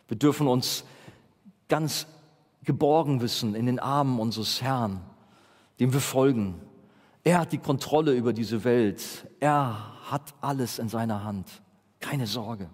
[0.07, 0.85] Wir dürfen uns
[1.67, 2.07] ganz
[2.67, 4.99] geborgen wissen in den Armen unseres Herrn,
[5.79, 6.61] dem wir folgen.
[7.23, 9.01] Er hat die Kontrolle über diese Welt.
[9.39, 11.47] Er hat alles in seiner Hand.
[12.01, 12.69] Keine Sorge.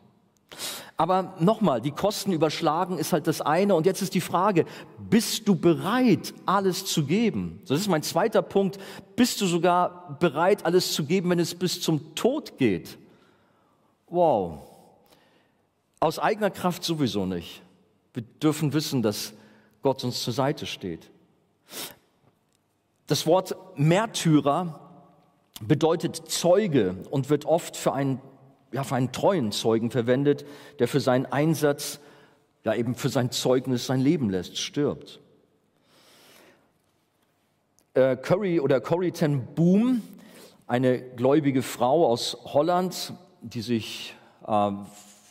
[0.98, 3.76] Aber nochmal, die Kosten überschlagen ist halt das eine.
[3.76, 4.66] Und jetzt ist die Frage,
[4.98, 7.62] bist du bereit, alles zu geben?
[7.68, 8.80] Das ist mein zweiter Punkt.
[9.16, 12.98] Bist du sogar bereit, alles zu geben, wenn es bis zum Tod geht?
[14.08, 14.60] Wow.
[16.00, 17.62] Aus eigener Kraft sowieso nicht.
[18.14, 19.34] Wir dürfen wissen, dass
[19.84, 21.12] Gott uns zur Seite steht.
[23.06, 24.80] Das Wort Märtyrer
[25.62, 28.20] bedeutet Zeuge und wird oft für einen
[28.74, 30.46] ja, für einen treuen Zeugen verwendet,
[30.80, 32.00] der für seinen Einsatz,
[32.66, 35.22] ja eben für sein Zeugnis sein Leben lässt, stirbt.
[37.94, 40.02] Äh, Curry oder Corrie ten Boom,
[40.66, 44.16] eine gläubige Frau aus Holland, die sich
[44.48, 44.72] äh,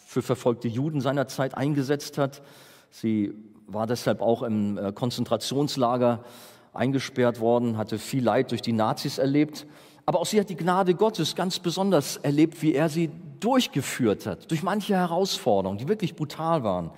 [0.07, 2.43] für verfolgte Juden seinerzeit eingesetzt hat.
[2.91, 3.35] Sie
[3.67, 6.25] war deshalb auch im äh, Konzentrationslager
[6.73, 9.67] eingesperrt worden, hatte viel Leid durch die Nazis erlebt.
[10.07, 14.51] Aber auch sie hat die Gnade Gottes ganz besonders erlebt, wie er sie durchgeführt hat,
[14.51, 16.91] durch manche Herausforderungen, die wirklich brutal waren.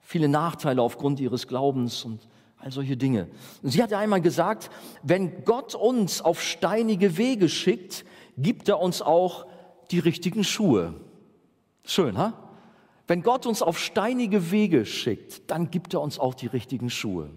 [0.00, 3.28] Viele Nachteile aufgrund ihres Glaubens und all solche Dinge.
[3.62, 4.70] Und sie hat ja einmal gesagt,
[5.02, 8.04] wenn Gott uns auf steinige Wege schickt,
[8.36, 9.46] gibt er uns auch
[9.90, 10.94] die richtigen Schuhe.
[11.84, 12.47] Schön, ha?
[13.08, 17.30] Wenn Gott uns auf steinige Wege schickt, dann gibt er uns auch die richtigen Schuhe.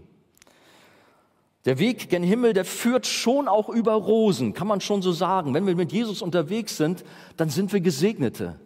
[1.63, 5.53] Der Weg gen Himmel, der führt schon auch über Rosen, kann man schon so sagen.
[5.53, 7.05] Wenn wir mit Jesus unterwegs sind,
[7.37, 8.59] dann sind wir Gesegnete.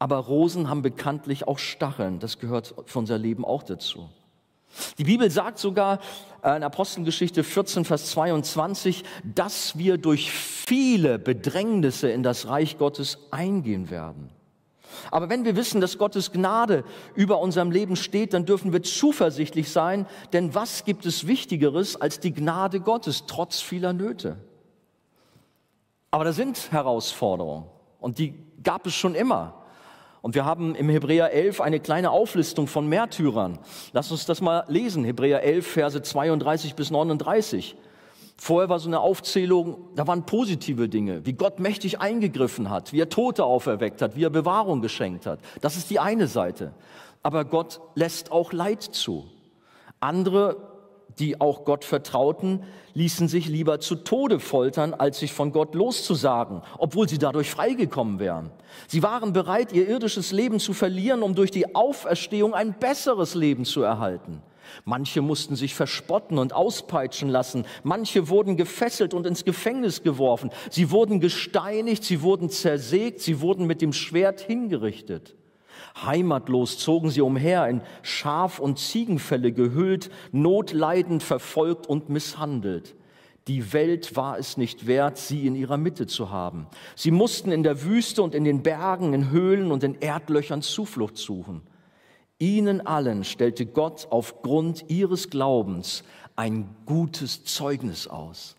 [0.00, 2.18] Aber Rosen haben bekanntlich auch Stacheln.
[2.18, 4.08] Das gehört für unser Leben auch dazu.
[4.98, 6.00] Die Bibel sagt sogar
[6.42, 13.88] in Apostelgeschichte 14, Vers 22, dass wir durch viele Bedrängnisse in das Reich Gottes eingehen
[13.88, 14.33] werden.
[15.10, 19.70] Aber wenn wir wissen, dass Gottes Gnade über unserem Leben steht, dann dürfen wir zuversichtlich
[19.70, 24.36] sein, denn was gibt es Wichtigeres als die Gnade Gottes, trotz vieler Nöte?
[26.10, 27.66] Aber da sind Herausforderungen
[28.00, 29.64] und die gab es schon immer.
[30.22, 33.58] Und wir haben im Hebräer 11 eine kleine Auflistung von Märtyrern.
[33.92, 35.04] Lass uns das mal lesen.
[35.04, 37.76] Hebräer 11, Verse 32 bis 39.
[38.36, 43.00] Vorher war so eine Aufzählung, da waren positive Dinge, wie Gott mächtig eingegriffen hat, wie
[43.00, 45.38] er Tote auferweckt hat, wie er Bewahrung geschenkt hat.
[45.60, 46.74] Das ist die eine Seite.
[47.22, 49.24] Aber Gott lässt auch Leid zu.
[50.00, 50.56] Andere,
[51.18, 56.62] die auch Gott vertrauten, ließen sich lieber zu Tode foltern, als sich von Gott loszusagen,
[56.76, 58.50] obwohl sie dadurch freigekommen wären.
[58.88, 63.64] Sie waren bereit, ihr irdisches Leben zu verlieren, um durch die Auferstehung ein besseres Leben
[63.64, 64.42] zu erhalten.
[64.84, 67.64] Manche mussten sich verspotten und auspeitschen lassen.
[67.82, 70.50] Manche wurden gefesselt und ins Gefängnis geworfen.
[70.70, 75.36] Sie wurden gesteinigt, sie wurden zersägt, sie wurden mit dem Schwert hingerichtet.
[76.02, 82.96] Heimatlos zogen sie umher, in Schaf- und Ziegenfälle gehüllt, notleidend, verfolgt und misshandelt.
[83.46, 86.66] Die Welt war es nicht wert, sie in ihrer Mitte zu haben.
[86.96, 91.18] Sie mussten in der Wüste und in den Bergen, in Höhlen und in Erdlöchern Zuflucht
[91.18, 91.62] suchen.
[92.38, 96.02] Ihnen allen stellte Gott aufgrund ihres Glaubens
[96.36, 98.56] ein gutes Zeugnis aus.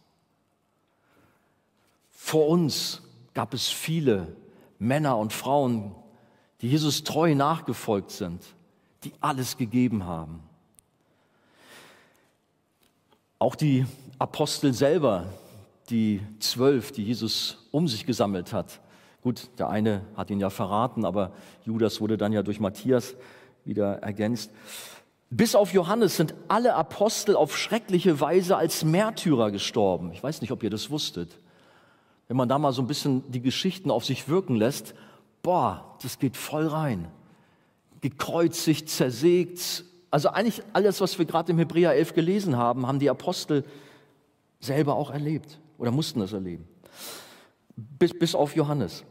[2.12, 3.02] Vor uns
[3.34, 4.36] gab es viele
[4.80, 5.94] Männer und Frauen,
[6.62, 8.42] die Jesus treu nachgefolgt sind,
[9.04, 10.42] die alles gegeben haben.
[13.38, 13.86] Auch die
[14.18, 15.26] Apostel selber,
[15.90, 18.80] die zwölf, die Jesus um sich gesammelt hat.
[19.22, 21.32] Gut, der eine hat ihn ja verraten, aber
[21.66, 23.16] Judas wurde dann ja durch Matthias
[23.66, 24.52] wieder ergänzt.
[25.30, 30.12] Bis auf Johannes sind alle Apostel auf schreckliche Weise als Märtyrer gestorben.
[30.14, 31.40] Ich weiß nicht, ob ihr das wusstet.
[32.28, 34.96] Wenn man da mal so ein bisschen die Geschichten auf sich wirken lässt,
[35.42, 37.08] boah, das geht voll rein.
[38.02, 39.84] Gekreuzigt, zersägt.
[40.12, 43.64] Also eigentlich alles, was wir gerade im Hebräer 11 gelesen haben, haben die Apostel
[44.60, 46.68] selber auch erlebt oder mussten es erleben.
[47.76, 49.04] Bis, bis auf Johannes.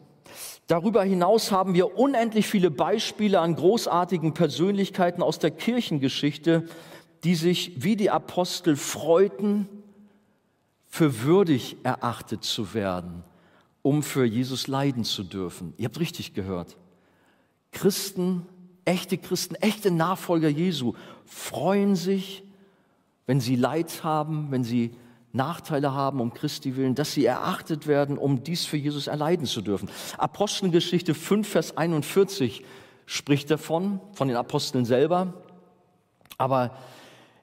[0.67, 6.67] Darüber hinaus haben wir unendlich viele Beispiele an großartigen Persönlichkeiten aus der Kirchengeschichte,
[7.23, 9.69] die sich wie die Apostel freuten,
[10.87, 13.25] für würdig erachtet zu werden,
[13.83, 15.75] um für Jesus leiden zu dürfen.
[15.77, 16.77] Ihr habt richtig gehört.
[17.73, 18.47] Christen,
[18.85, 22.45] echte Christen, echte Nachfolger Jesu freuen sich,
[23.27, 24.93] wenn sie Leid haben, wenn sie
[25.35, 29.63] Nachteile haben um Christi willen, dass sie erachtet werden, um dies für Jesus erleiden zu
[29.63, 29.91] dürfen.
[30.17, 32.65] Apostelgeschichte 5, Vers 41
[33.05, 35.35] spricht davon, von den Aposteln selber.
[36.39, 36.71] Aber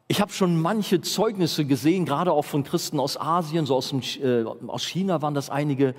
[0.08, 4.02] ich habe schon manche Zeugnisse gesehen, gerade auch von Christen aus Asien, so aus, dem,
[4.22, 5.94] äh, aus China waren das einige,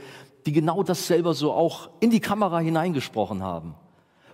[0.47, 3.75] die genau das selber so auch in die Kamera hineingesprochen haben.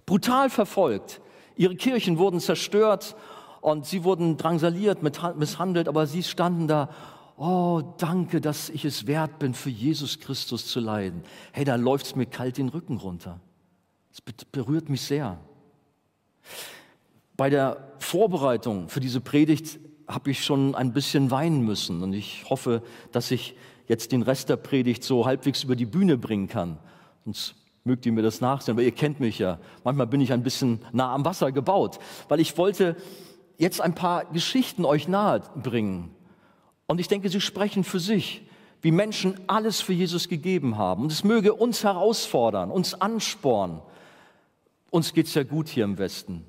[0.06, 1.20] Brutal verfolgt,
[1.56, 3.16] Ihre Kirchen wurden zerstört
[3.60, 6.88] und sie wurden drangsaliert, misshandelt, aber sie standen da,
[7.38, 11.22] oh, danke, dass ich es wert bin, für Jesus Christus zu leiden.
[11.52, 13.40] Hey, da läuft es mir kalt den Rücken runter.
[14.12, 15.38] Es berührt mich sehr.
[17.36, 22.48] Bei der Vorbereitung für diese Predigt habe ich schon ein bisschen weinen müssen und ich
[22.48, 23.54] hoffe, dass ich
[23.86, 26.78] jetzt den Rest der Predigt so halbwegs über die Bühne bringen kann.
[27.24, 29.58] Sonst mögt ihr mir das nachsehen, aber ihr kennt mich ja.
[29.84, 31.98] Manchmal bin ich ein bisschen nah am Wasser gebaut,
[32.28, 32.96] weil ich wollte
[33.56, 36.10] jetzt ein paar Geschichten euch nahe bringen.
[36.88, 38.42] Und ich denke, sie sprechen für sich,
[38.80, 41.04] wie Menschen alles für Jesus gegeben haben.
[41.04, 43.80] Und es möge uns herausfordern, uns anspornen.
[44.90, 46.44] Uns geht es ja gut hier im Westen.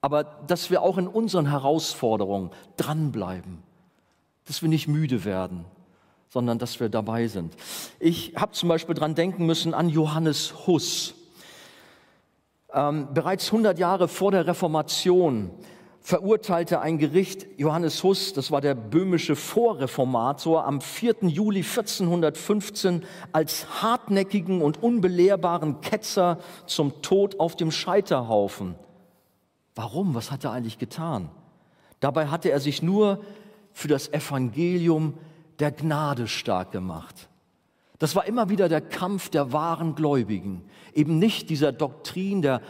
[0.00, 3.62] Aber dass wir auch in unseren Herausforderungen dranbleiben,
[4.46, 5.64] dass wir nicht müde werden,
[6.28, 7.54] sondern dass wir dabei sind.
[7.98, 11.14] Ich habe zum Beispiel dran denken müssen an Johannes Huss.
[12.72, 15.50] Ähm, bereits 100 Jahre vor der Reformation
[16.06, 21.16] verurteilte ein Gericht Johannes Huss, das war der böhmische Vorreformator, am 4.
[21.22, 28.76] Juli 1415 als hartnäckigen und unbelehrbaren Ketzer zum Tod auf dem Scheiterhaufen.
[29.74, 30.14] Warum?
[30.14, 31.28] Was hat er eigentlich getan?
[31.98, 33.20] Dabei hatte er sich nur
[33.72, 35.14] für das Evangelium
[35.58, 37.28] der Gnade stark gemacht.
[37.98, 40.62] Das war immer wieder der Kampf der wahren Gläubigen,
[40.94, 42.60] eben nicht dieser Doktrin der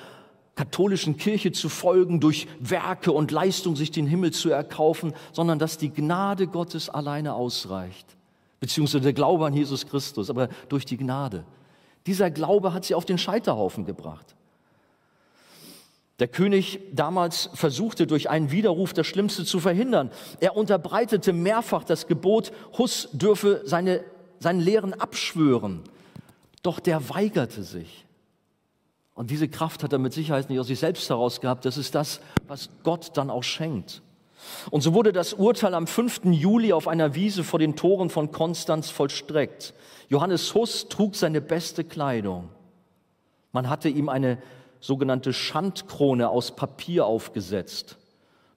[0.57, 5.79] katholischen Kirche zu folgen, durch Werke und Leistung sich den Himmel zu erkaufen, sondern dass
[5.79, 8.07] die Gnade Gottes alleine ausreicht,
[8.59, 11.45] beziehungsweise der Glaube an Jesus Christus, aber durch die Gnade.
[12.07, 14.35] Dieser Glaube hat sie auf den Scheiterhaufen gebracht.
[16.19, 20.11] Der König damals versuchte durch einen Widerruf das Schlimmste zu verhindern.
[20.41, 24.03] Er unterbreitete mehrfach das Gebot, Huss dürfe seine,
[24.39, 25.83] seinen Lehren abschwören.
[26.63, 28.06] Doch der weigerte sich.
[29.17, 31.65] Und diese Kraft hat er mit Sicherheit nicht aus sich selbst heraus gehabt.
[31.65, 34.03] Das ist das, was Gott dann auch schenkt.
[34.71, 36.27] Und so wurde das Urteil am 5.
[36.27, 39.73] Juli auf einer Wiese vor den Toren von Konstanz vollstreckt.
[40.11, 42.51] Johannes Huss trug seine beste Kleidung.
[43.53, 44.37] Man hatte ihm eine
[44.81, 47.97] sogenannte Schandkrone aus Papier aufgesetzt.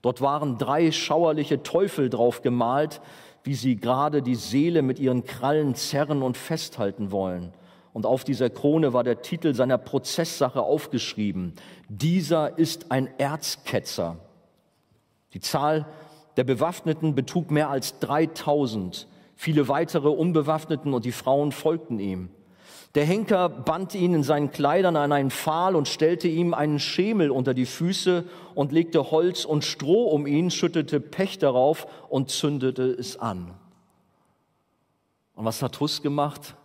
[0.01, 2.99] Dort waren drei schauerliche Teufel drauf gemalt,
[3.45, 7.53] wie sie gerade die Seele mit ihren Krallen zerren und festhalten wollen.
[7.93, 11.54] Und auf dieser Krone war der Titel seiner Prozesssache aufgeschrieben.
[11.88, 14.17] Dieser ist ein Erzketzer.
[15.34, 15.86] Die Zahl
[16.38, 19.08] der Bewaffneten betrug mehr als 3000.
[19.36, 22.30] Viele weitere Unbewaffneten und die Frauen folgten ihm.
[22.95, 27.30] Der Henker band ihn in seinen Kleidern an einen Pfahl und stellte ihm einen Schemel
[27.30, 28.23] unter die Füße
[28.56, 33.54] und legte Holz und Stroh um ihn, schüttete Pech darauf und zündete es an.
[35.36, 36.56] Und was hat Huss gemacht?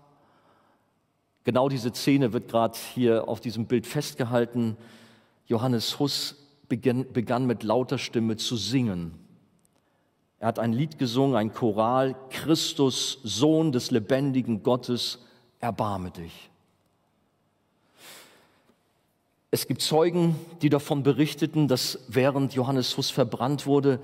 [1.44, 4.78] Genau diese Szene wird gerade hier auf diesem Bild festgehalten.
[5.46, 6.36] Johannes Huss
[6.68, 9.12] begann, begann mit lauter Stimme zu singen.
[10.38, 15.18] Er hat ein Lied gesungen, ein Choral, Christus, Sohn des lebendigen Gottes,
[15.60, 16.50] erbarme dich.
[19.50, 24.00] Es gibt Zeugen, die davon berichteten, dass während Johannes Huss verbrannt wurde,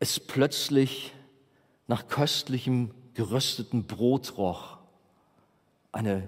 [0.00, 1.12] es plötzlich
[1.86, 4.81] nach köstlichem gerösteten Brot roch
[5.92, 6.26] eine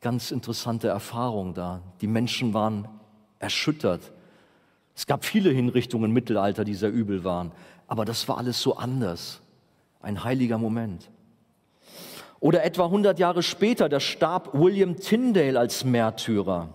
[0.00, 1.80] ganz interessante Erfahrung da.
[2.00, 2.88] Die Menschen waren
[3.38, 4.12] erschüttert.
[4.94, 7.52] Es gab viele Hinrichtungen im Mittelalter, die sehr übel waren,
[7.86, 9.40] aber das war alles so anders.
[10.00, 11.08] Ein heiliger Moment.
[12.40, 16.74] Oder etwa 100 Jahre später, da starb William Tyndale als Märtyrer.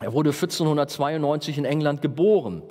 [0.00, 2.62] Er wurde 1492 in England geboren.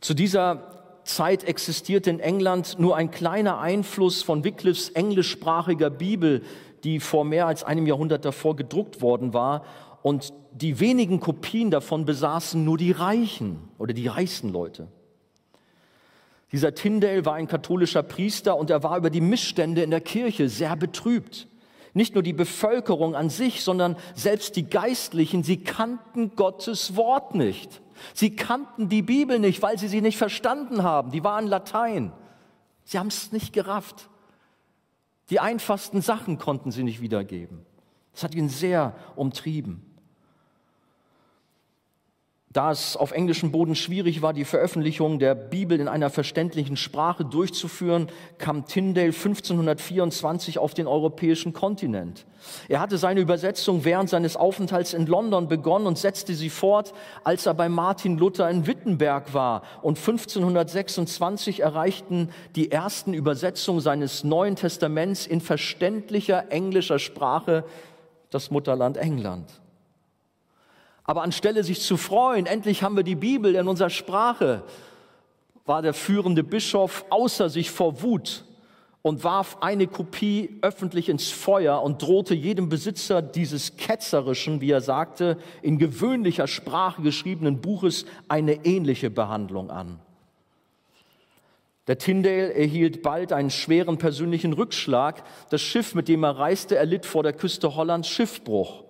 [0.00, 0.70] Zu dieser
[1.04, 6.42] Zeit existierte in England nur ein kleiner Einfluss von Wycliffes englischsprachiger Bibel,
[6.84, 9.64] die vor mehr als einem Jahrhundert davor gedruckt worden war.
[10.02, 14.88] Und die wenigen Kopien davon besaßen nur die Reichen oder die reichsten Leute.
[16.52, 20.48] Dieser Tyndale war ein katholischer Priester und er war über die Missstände in der Kirche
[20.48, 21.48] sehr betrübt.
[21.94, 27.80] Nicht nur die Bevölkerung an sich, sondern selbst die Geistlichen, sie kannten Gottes Wort nicht.
[28.12, 31.10] Sie kannten die Bibel nicht, weil sie sie nicht verstanden haben.
[31.12, 32.12] Die waren Latein.
[32.84, 34.08] Sie haben es nicht gerafft.
[35.30, 37.64] Die einfachsten Sachen konnten sie nicht wiedergeben.
[38.12, 39.93] Das hat ihn sehr umtrieben.
[42.54, 47.24] Da es auf englischem Boden schwierig war, die Veröffentlichung der Bibel in einer verständlichen Sprache
[47.24, 48.06] durchzuführen,
[48.38, 52.26] kam Tyndale 1524 auf den europäischen Kontinent.
[52.68, 56.94] Er hatte seine Übersetzung während seines Aufenthalts in London begonnen und setzte sie fort,
[57.24, 59.62] als er bei Martin Luther in Wittenberg war.
[59.82, 67.64] Und 1526 erreichten die ersten Übersetzungen seines Neuen Testaments in verständlicher englischer Sprache
[68.30, 69.63] das Mutterland England.
[71.04, 74.62] Aber anstelle sich zu freuen, endlich haben wir die Bibel in unserer Sprache,
[75.66, 78.44] war der führende Bischof außer sich vor Wut
[79.02, 84.80] und warf eine Kopie öffentlich ins Feuer und drohte jedem Besitzer dieses ketzerischen, wie er
[84.80, 90.00] sagte, in gewöhnlicher Sprache geschriebenen Buches eine ähnliche Behandlung an.
[91.86, 95.22] Der Tyndale erhielt bald einen schweren persönlichen Rückschlag.
[95.50, 98.83] Das Schiff, mit dem er reiste, erlitt vor der Küste Hollands Schiffbruch.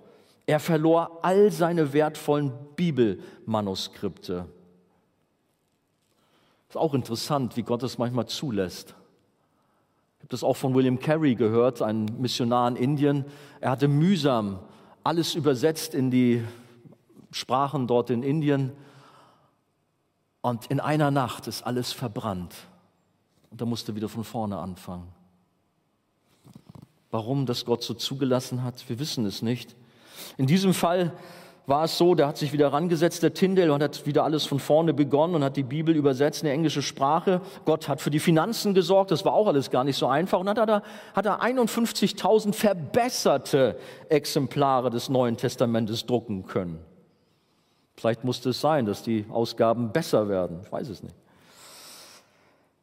[0.47, 4.47] Er verlor all seine wertvollen Bibelmanuskripte.
[6.68, 8.88] Ist auch interessant, wie Gott es manchmal zulässt.
[10.18, 13.24] Ich habe das auch von William Carey gehört, ein Missionar in Indien.
[13.61, 14.59] Er hatte mühsam
[15.03, 16.42] alles übersetzt in die
[17.30, 18.72] Sprachen dort in Indien.
[20.40, 22.55] Und in einer Nacht ist alles verbrannt.
[23.51, 25.09] Und da musste wieder von vorne anfangen.
[27.11, 29.76] Warum das Gott so zugelassen hat, wir wissen es nicht.
[30.37, 31.12] In diesem Fall
[31.66, 34.59] war es so, der hat sich wieder rangesetzt, der Tyndale, und hat wieder alles von
[34.59, 37.41] vorne begonnen und hat die Bibel übersetzt in die englische Sprache.
[37.64, 40.41] Gott hat für die Finanzen gesorgt, das war auch alles gar nicht so einfach.
[40.41, 40.83] Und dann hat er,
[41.14, 46.81] hat er 51.000 verbesserte Exemplare des Neuen Testamentes drucken können.
[47.97, 51.14] Vielleicht musste es sein, dass die Ausgaben besser werden, ich weiß es nicht.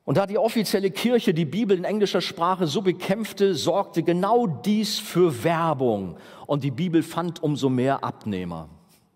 [0.04, 5.00] Und da die offizielle Kirche die Bibel in englischer Sprache so bekämpfte, sorgte genau dies
[5.00, 6.18] für Werbung.
[6.48, 8.70] Und die Bibel fand umso mehr Abnehmer.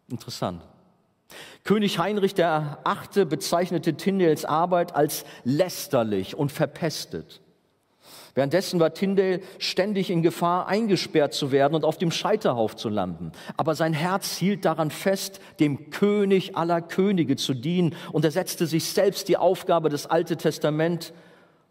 [0.10, 0.62] Interessant.
[1.64, 7.42] König Heinrich Achte bezeichnete Tyndales Arbeit als lästerlich und verpestet.
[8.36, 13.32] Währenddessen war Tyndale ständig in Gefahr, eingesperrt zu werden und auf dem Scheiterhauf zu landen.
[13.56, 18.68] Aber sein Herz hielt daran fest, dem König aller Könige zu dienen und er setzte
[18.68, 21.14] sich selbst die Aufgabe, das Alte Testament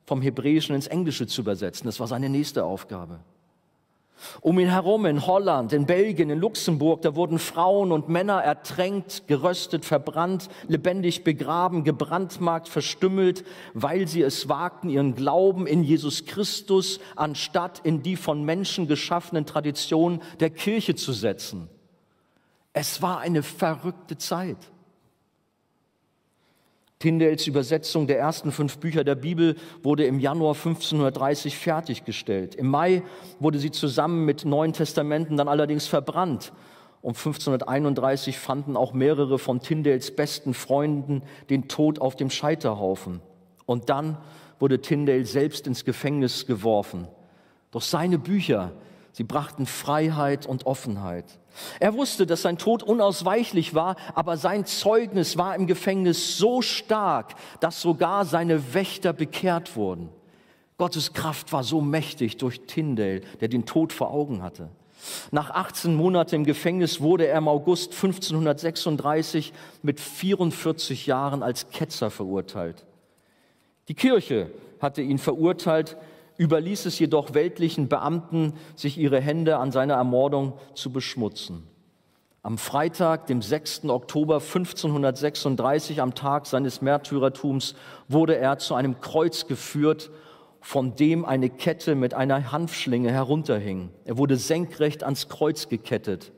[0.07, 1.87] vom Hebräischen ins Englische zu übersetzen.
[1.87, 3.21] Das war seine nächste Aufgabe.
[4.41, 9.27] Um ihn herum in Holland, in Belgien, in Luxemburg, da wurden Frauen und Männer ertränkt,
[9.27, 17.01] geröstet, verbrannt, lebendig begraben, gebrandmarkt, verstümmelt, weil sie es wagten, ihren Glauben in Jesus Christus
[17.17, 21.69] anstatt in die von Menschen geschaffenen Traditionen der Kirche zu setzen.
[22.73, 24.59] Es war eine verrückte Zeit.
[27.05, 32.55] Tyndales Übersetzung der ersten fünf Bücher der Bibel wurde im Januar 1530 fertiggestellt.
[32.55, 33.03] Im Mai
[33.39, 36.55] wurde sie zusammen mit Neuen Testamenten dann allerdings verbrannt.
[37.03, 43.21] Um 1531 fanden auch mehrere von Tyndales besten Freunden den Tod auf dem Scheiterhaufen.
[43.67, 44.17] Und dann
[44.59, 47.07] wurde Tyndale selbst ins Gefängnis geworfen.
[47.71, 48.73] Doch seine Bücher,
[49.13, 51.27] sie brachten Freiheit und Offenheit.
[51.81, 57.35] Er wusste, dass sein Tod unausweichlich war, aber sein Zeugnis war im Gefängnis so stark,
[57.61, 60.09] dass sogar seine Wächter bekehrt wurden.
[60.77, 64.69] Gottes Kraft war so mächtig durch Tyndale, der den Tod vor Augen hatte.
[65.31, 69.53] Nach 18 Monaten im Gefängnis wurde er im August 1536
[69.83, 72.85] mit 44 Jahren als Ketzer verurteilt.
[73.89, 74.51] Die Kirche
[74.81, 75.97] hatte ihn verurteilt,
[76.39, 81.65] überließ es jedoch weltlichen Beamten, sich ihre Hände an seiner Ermordung zu beschmutzen.
[82.43, 83.87] Am Freitag, dem 6.
[83.87, 87.75] Oktober 1536, am Tag seines Märtyrertums,
[88.07, 90.11] wurde er zu einem Kreuz geführt,
[90.61, 93.91] von dem eine Kette mit einer Hanfschlinge herunterhing.
[94.05, 96.33] Er wurde senkrecht ans Kreuz gekettet.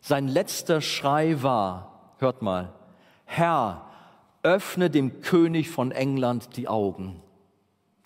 [0.00, 2.72] Sein letzter Schrei war, hört mal,
[3.24, 3.86] Herr,
[4.42, 7.20] öffne dem König von England die Augen.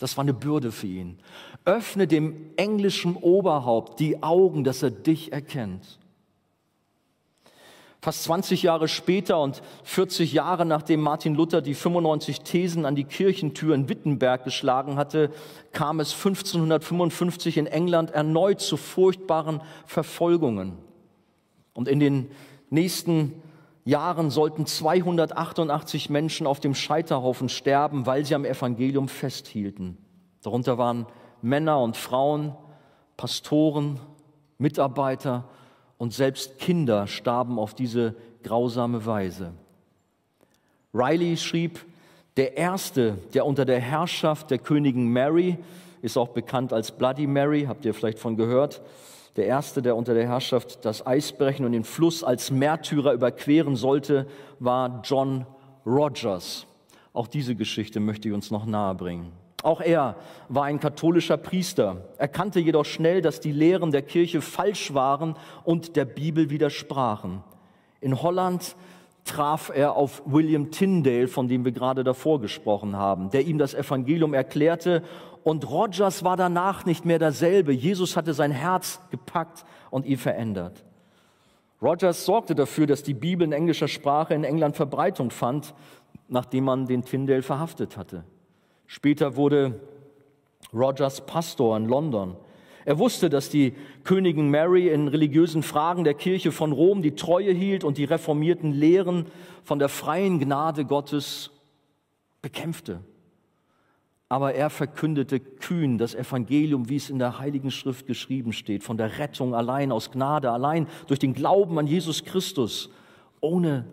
[0.01, 1.19] Das war eine Bürde für ihn.
[1.63, 5.99] Öffne dem englischen Oberhaupt die Augen, dass er dich erkennt.
[8.01, 13.03] Fast 20 Jahre später und 40 Jahre nachdem Martin Luther die 95 Thesen an die
[13.03, 15.29] Kirchentür in Wittenberg geschlagen hatte,
[15.71, 20.79] kam es 1555 in England erneut zu furchtbaren Verfolgungen.
[21.75, 22.31] Und in den
[22.71, 23.33] nächsten
[23.83, 29.97] Jahren sollten 288 Menschen auf dem Scheiterhaufen sterben, weil sie am Evangelium festhielten.
[30.43, 31.07] Darunter waren
[31.41, 32.55] Männer und Frauen,
[33.17, 33.99] Pastoren,
[34.57, 35.45] Mitarbeiter
[35.97, 39.53] und selbst Kinder starben auf diese grausame Weise.
[40.93, 41.85] Riley schrieb,
[42.37, 45.57] der erste, der unter der Herrschaft der Königin Mary,
[46.01, 48.81] ist auch bekannt als Bloody Mary, habt ihr vielleicht von gehört,
[49.35, 53.75] der erste, der unter der Herrschaft das Eis brechen und den Fluss als Märtyrer überqueren
[53.75, 54.27] sollte,
[54.59, 55.45] war John
[55.85, 56.67] Rogers.
[57.13, 59.31] Auch diese Geschichte möchte ich uns noch nahe bringen.
[59.63, 60.15] Auch er
[60.49, 65.95] war ein katholischer Priester, erkannte jedoch schnell, dass die Lehren der Kirche falsch waren und
[65.95, 67.43] der Bibel widersprachen.
[67.99, 68.75] In Holland
[69.23, 73.73] traf er auf William Tyndale, von dem wir gerade davor gesprochen haben, der ihm das
[73.73, 75.03] Evangelium erklärte
[75.43, 77.71] und Rogers war danach nicht mehr derselbe.
[77.71, 80.83] Jesus hatte sein Herz gepackt und ihn verändert.
[81.81, 85.73] Rogers sorgte dafür, dass die Bibel in englischer Sprache in England Verbreitung fand,
[86.27, 88.23] nachdem man den Tyndale verhaftet hatte.
[88.85, 89.79] Später wurde
[90.71, 92.35] Rogers Pastor in London.
[92.85, 93.73] Er wusste, dass die
[94.03, 98.71] Königin Mary in religiösen Fragen der Kirche von Rom die Treue hielt und die reformierten
[98.71, 99.27] Lehren
[99.63, 101.51] von der freien Gnade Gottes
[102.41, 103.01] bekämpfte.
[104.29, 108.97] Aber er verkündete kühn das Evangelium, wie es in der Heiligen Schrift geschrieben steht, von
[108.97, 112.89] der Rettung allein aus Gnade, allein durch den Glauben an Jesus Christus,
[113.41, 113.85] ohne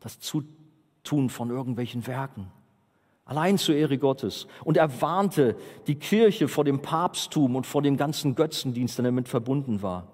[0.00, 2.50] das Zutun von irgendwelchen Werken.
[3.26, 4.46] Allein zur Ehre Gottes.
[4.64, 5.56] Und er warnte
[5.88, 10.06] die Kirche vor dem Papsttum und vor dem ganzen Götzendienst, der damit verbunden war.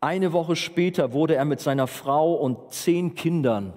[0.00, 3.72] Eine Woche später wurde er mit seiner Frau und zehn Kindern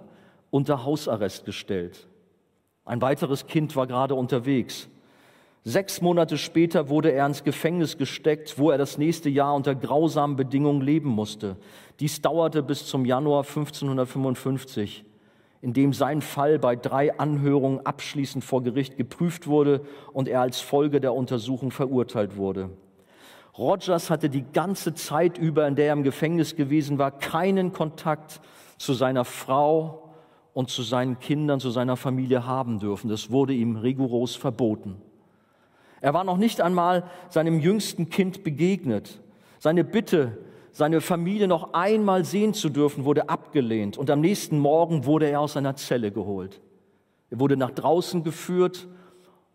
[0.51, 2.07] unter Hausarrest gestellt.
[2.83, 4.89] Ein weiteres Kind war gerade unterwegs.
[5.63, 10.35] Sechs Monate später wurde er ins Gefängnis gesteckt, wo er das nächste Jahr unter grausamen
[10.35, 11.55] Bedingungen leben musste.
[12.01, 15.05] Dies dauerte bis zum Januar 1555
[15.61, 19.81] in dem sein Fall bei drei Anhörungen abschließend vor Gericht geprüft wurde
[20.13, 22.69] und er als Folge der Untersuchung verurteilt wurde.
[23.57, 28.39] Rogers hatte die ganze Zeit über, in der er im Gefängnis gewesen war, keinen Kontakt
[28.77, 30.13] zu seiner Frau
[30.53, 33.09] und zu seinen Kindern, zu seiner Familie haben dürfen.
[33.09, 35.01] Das wurde ihm rigoros verboten.
[35.99, 39.19] Er war noch nicht einmal seinem jüngsten Kind begegnet.
[39.57, 40.37] Seine Bitte,
[40.71, 43.97] seine Familie noch einmal sehen zu dürfen, wurde abgelehnt.
[43.97, 46.61] Und am nächsten Morgen wurde er aus seiner Zelle geholt.
[47.29, 48.87] Er wurde nach draußen geführt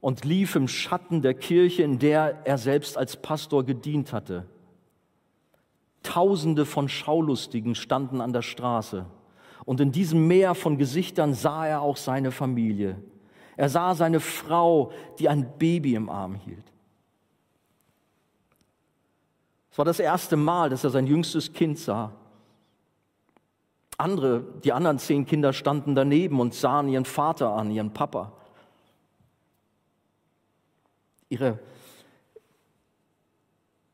[0.00, 4.46] und lief im Schatten der Kirche, in der er selbst als Pastor gedient hatte.
[6.02, 9.06] Tausende von Schaulustigen standen an der Straße.
[9.64, 12.96] Und in diesem Meer von Gesichtern sah er auch seine Familie.
[13.56, 16.73] Er sah seine Frau, die ein Baby im Arm hielt.
[19.74, 22.12] Es war das erste Mal, dass er sein jüngstes Kind sah.
[23.98, 28.30] Andere, die anderen zehn Kinder standen daneben und sahen ihren Vater an, ihren Papa.
[31.28, 31.58] Ihre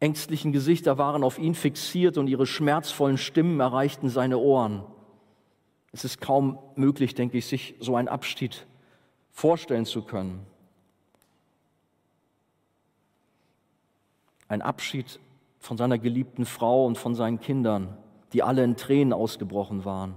[0.00, 4.84] ängstlichen Gesichter waren auf ihn fixiert und ihre schmerzvollen Stimmen erreichten seine Ohren.
[5.92, 8.66] Es ist kaum möglich, denke ich, sich so einen Abschied
[9.30, 10.44] vorstellen zu können.
[14.46, 15.18] Ein Abschied
[15.60, 17.96] von seiner geliebten Frau und von seinen Kindern,
[18.32, 20.14] die alle in Tränen ausgebrochen waren.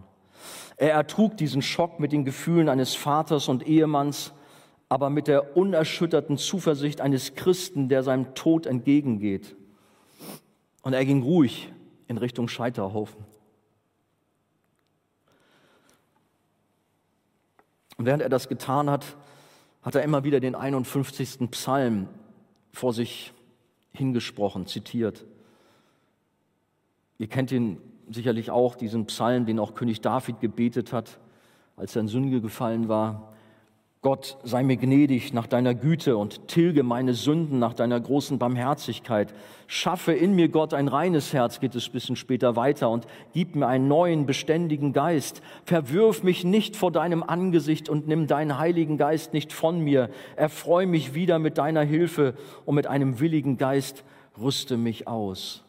[0.77, 4.33] Er ertrug diesen Schock mit den Gefühlen eines Vaters und Ehemanns,
[4.89, 9.55] aber mit der unerschütterten Zuversicht eines Christen, der seinem Tod entgegengeht.
[10.81, 11.71] Und er ging ruhig
[12.07, 13.23] in Richtung Scheiterhaufen.
[17.97, 19.15] Und während er das getan hat,
[19.81, 21.51] hat er immer wieder den 51.
[21.51, 22.07] Psalm
[22.71, 23.33] vor sich
[23.93, 25.25] hingesprochen, zitiert.
[27.24, 27.78] Ihr kennt ihn
[28.09, 31.19] sicherlich auch, diesen Psalm, den auch König David gebetet hat,
[31.78, 33.32] als er in Sünde gefallen war.
[34.01, 39.34] Gott, sei mir gnädig nach deiner Güte und tilge meine Sünden nach deiner großen Barmherzigkeit.
[39.67, 43.55] Schaffe in mir, Gott, ein reines Herz, geht es ein bisschen später weiter, und gib
[43.55, 45.41] mir einen neuen, beständigen Geist.
[45.63, 50.09] Verwirf mich nicht vor deinem Angesicht und nimm deinen Heiligen Geist nicht von mir.
[50.36, 52.34] Erfreu mich wieder mit deiner Hilfe
[52.65, 54.03] und mit einem willigen Geist
[54.38, 55.62] rüste mich aus.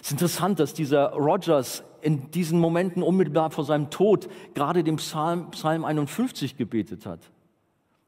[0.00, 4.96] Es ist interessant, dass dieser Rogers in diesen Momenten unmittelbar vor seinem Tod gerade den
[4.96, 7.20] Psalm, Psalm 51 gebetet hat.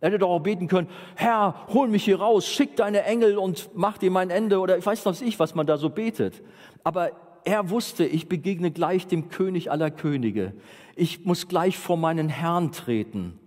[0.01, 3.70] Er hätte doch auch beten können, Herr, hol mich hier raus, schick deine Engel und
[3.74, 6.43] mach dir mein Ende oder ich weiß noch nicht, was man da so betet.
[6.85, 7.11] Aber
[7.45, 10.53] er wusste, ich begegne gleich dem König aller Könige.
[10.95, 13.39] Ich muss gleich vor meinen Herrn treten.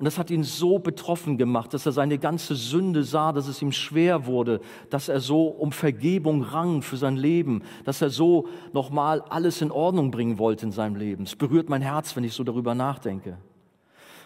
[0.00, 3.60] Und das hat ihn so betroffen gemacht, dass er seine ganze Sünde sah, dass es
[3.60, 8.48] ihm schwer wurde, dass er so um Vergebung rang für sein Leben, dass er so
[8.72, 11.24] nochmal alles in Ordnung bringen wollte in seinem Leben.
[11.24, 13.36] Es berührt mein Herz, wenn ich so darüber nachdenke.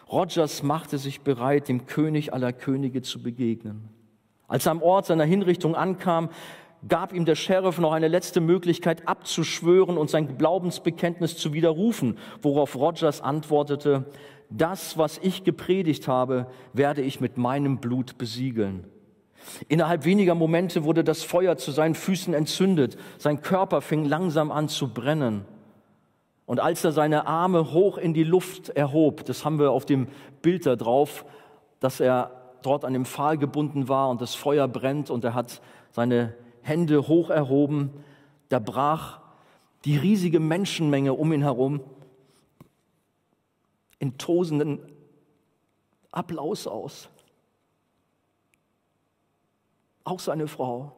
[0.09, 3.89] Rogers machte sich bereit, dem König aller Könige zu begegnen.
[4.47, 6.29] Als er am Ort seiner Hinrichtung ankam,
[6.87, 12.77] gab ihm der Sheriff noch eine letzte Möglichkeit abzuschwören und sein Glaubensbekenntnis zu widerrufen, worauf
[12.77, 14.05] Rogers antwortete,
[14.51, 18.85] das, was ich gepredigt habe, werde ich mit meinem Blut besiegeln.
[19.69, 22.97] Innerhalb weniger Momente wurde das Feuer zu seinen Füßen entzündet.
[23.19, 25.45] Sein Körper fing langsam an zu brennen.
[26.47, 30.09] Und als er seine Arme hoch in die Luft erhob, das haben wir auf dem
[30.43, 31.25] Bild da drauf,
[31.81, 32.31] dass er
[32.63, 37.09] dort an dem Pfahl gebunden war und das Feuer brennt und er hat seine Hände
[37.09, 37.91] hoch erhoben,
[38.49, 39.21] da brach
[39.85, 41.81] die riesige Menschenmenge um ihn herum
[43.99, 44.81] in tosenden
[46.11, 47.09] Applaus aus.
[50.05, 50.97] Auch seine Frau.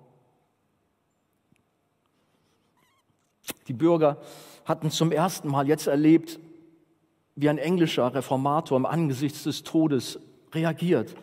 [3.69, 4.21] Die Bürger
[4.65, 6.41] hatten zum ersten Mal jetzt erlebt,
[7.37, 10.19] wie ein englischer Reformator im Angesicht des Todes
[10.53, 11.15] reagiert,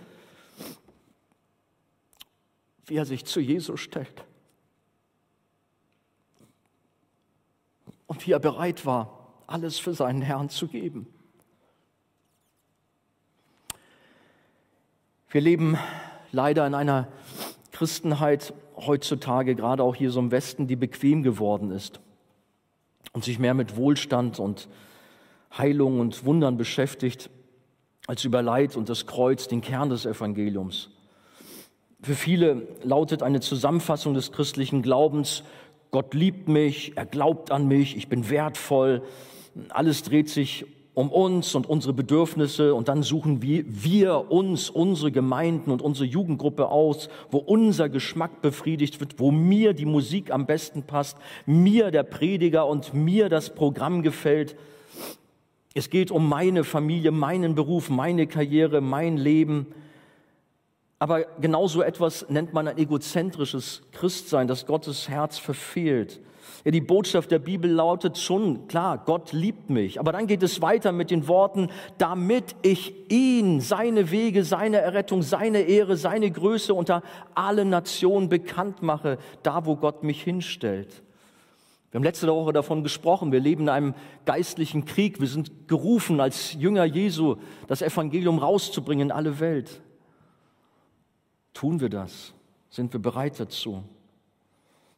[2.86, 4.24] wie er sich zu Jesus stellt
[8.08, 11.13] und wie er bereit war, alles für seinen Herrn zu geben.
[15.34, 15.80] Wir leben
[16.32, 17.08] leider in einer
[17.72, 22.02] Christenheit heutzutage, gerade auch hier so im Westen, die bequem geworden ist
[23.14, 24.70] und sich mehr mit Wohlstand und
[25.58, 27.32] Heilung und Wundern beschäftigt,
[28.06, 30.92] als über Leid und das Kreuz, den Kern des Evangeliums.
[32.04, 35.44] Für viele lautet eine Zusammenfassung des christlichen Glaubens,
[35.90, 39.02] Gott liebt mich, er glaubt an mich, ich bin wertvoll,
[39.70, 45.12] alles dreht sich um uns und unsere Bedürfnisse und dann suchen wir, wir uns, unsere
[45.12, 50.46] Gemeinden und unsere Jugendgruppe aus, wo unser Geschmack befriedigt wird, wo mir die Musik am
[50.46, 51.18] besten passt,
[51.48, 54.56] mir der Prediger und mir das Programm gefällt.
[55.74, 59.68] Es geht um meine Familie, meinen Beruf, meine Karriere, mein Leben.
[61.00, 66.22] Aber genauso etwas nennt man ein egozentrisches Christsein, das Gottes Herz verfehlt.
[66.64, 70.00] Ja, die Botschaft der Bibel lautet schon, klar, Gott liebt mich.
[70.00, 75.22] Aber dann geht es weiter mit den Worten, damit ich ihn, seine Wege, seine Errettung,
[75.22, 77.02] seine Ehre, seine Größe unter
[77.36, 81.04] allen Nationen bekannt mache, da wo Gott mich hinstellt.
[81.92, 83.94] Wir haben letzte Woche davon gesprochen, wir leben in einem
[84.26, 85.20] geistlichen Krieg.
[85.20, 87.36] Wir sind gerufen, als Jünger Jesu
[87.68, 89.80] das Evangelium rauszubringen in alle Welt.
[91.54, 92.34] Tun wir das?
[92.72, 93.84] Sind wir bereit dazu?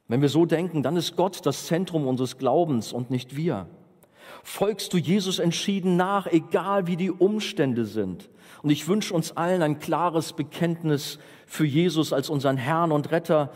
[0.07, 3.67] Wenn wir so denken, dann ist Gott das Zentrum unseres Glaubens und nicht wir.
[4.43, 8.29] Folgst du Jesus entschieden nach, egal wie die Umstände sind.
[8.61, 13.51] Und ich wünsche uns allen ein klares Bekenntnis für Jesus als unseren Herrn und Retter,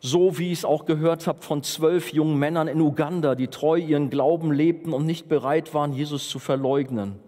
[0.00, 3.78] so wie ich es auch gehört habe von zwölf jungen Männern in Uganda, die treu
[3.78, 7.20] ihren Glauben lebten und nicht bereit waren, Jesus zu verleugnen.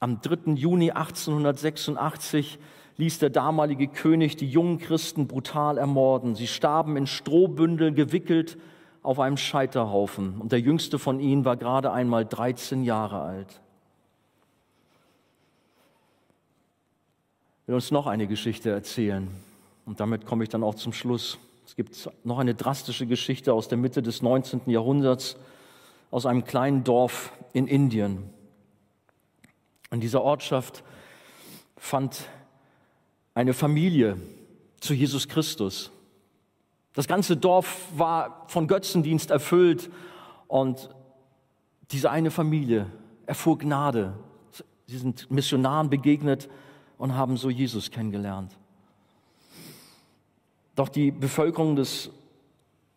[0.00, 0.52] Am 3.
[0.54, 2.58] Juni 1886
[2.98, 6.34] ließ der damalige König die jungen Christen brutal ermorden.
[6.34, 8.56] Sie starben in Strohbündel gewickelt
[9.02, 10.40] auf einem Scheiterhaufen.
[10.40, 13.60] Und der jüngste von ihnen war gerade einmal 13 Jahre alt.
[17.62, 19.28] Ich will uns noch eine Geschichte erzählen.
[19.84, 21.38] Und damit komme ich dann auch zum Schluss.
[21.66, 24.62] Es gibt noch eine drastische Geschichte aus der Mitte des 19.
[24.66, 25.36] Jahrhunderts
[26.10, 28.30] aus einem kleinen Dorf in Indien.
[29.90, 30.82] In dieser Ortschaft
[31.76, 32.28] fand
[33.36, 34.16] eine Familie
[34.80, 35.92] zu Jesus Christus.
[36.94, 39.90] Das ganze Dorf war von Götzendienst erfüllt
[40.48, 40.88] und
[41.90, 42.86] diese eine Familie
[43.26, 44.14] erfuhr Gnade.
[44.86, 46.48] Sie sind Missionaren begegnet
[46.96, 48.56] und haben so Jesus kennengelernt.
[50.74, 52.10] Doch die Bevölkerung des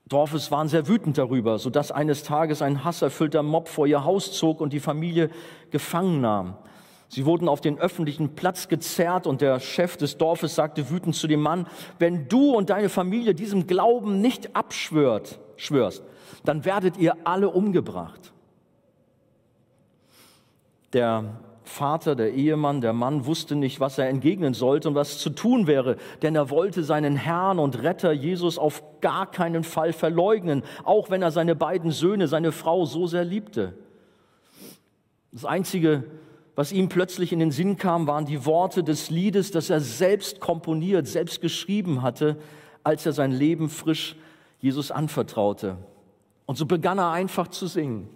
[0.07, 4.61] Dorfes waren sehr wütend darüber, sodass eines Tages ein hasserfüllter Mob vor ihr Haus zog
[4.61, 5.31] und die Familie
[5.69, 6.55] gefangen nahm.
[7.09, 11.27] Sie wurden auf den öffentlichen Platz gezerrt und der Chef des Dorfes sagte wütend zu
[11.27, 16.03] dem Mann, wenn du und deine Familie diesem Glauben nicht abschwört, schwörst,
[16.45, 18.31] dann werdet ihr alle umgebracht.
[20.93, 25.31] Der Vater, der Ehemann, der Mann wusste nicht, was er entgegnen sollte und was zu
[25.31, 30.63] tun wäre, denn er wollte seinen Herrn und Retter Jesus auf gar keinen Fall verleugnen,
[30.83, 33.73] auch wenn er seine beiden Söhne, seine Frau so sehr liebte.
[35.31, 36.05] Das Einzige,
[36.59, 40.41] was ihm plötzlich in den Sinn kam, waren die Worte des Liedes, das er selbst
[40.41, 42.37] komponiert, selbst geschrieben hatte,
[42.83, 44.17] als er sein Leben frisch
[44.59, 45.77] Jesus anvertraute.
[46.45, 48.09] Und so begann er einfach zu singen.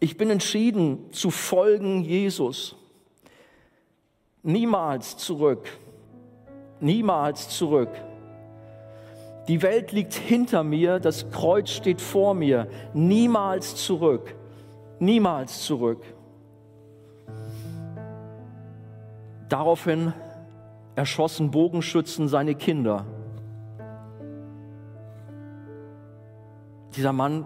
[0.00, 2.74] Ich bin entschieden zu folgen Jesus.
[4.42, 5.68] Niemals zurück.
[6.80, 7.90] Niemals zurück.
[9.48, 12.68] Die Welt liegt hinter mir, das Kreuz steht vor mir.
[12.94, 14.34] Niemals zurück.
[14.98, 16.02] Niemals zurück.
[19.48, 20.12] Daraufhin
[20.96, 23.06] erschossen Bogenschützen seine Kinder.
[26.96, 27.44] Dieser Mann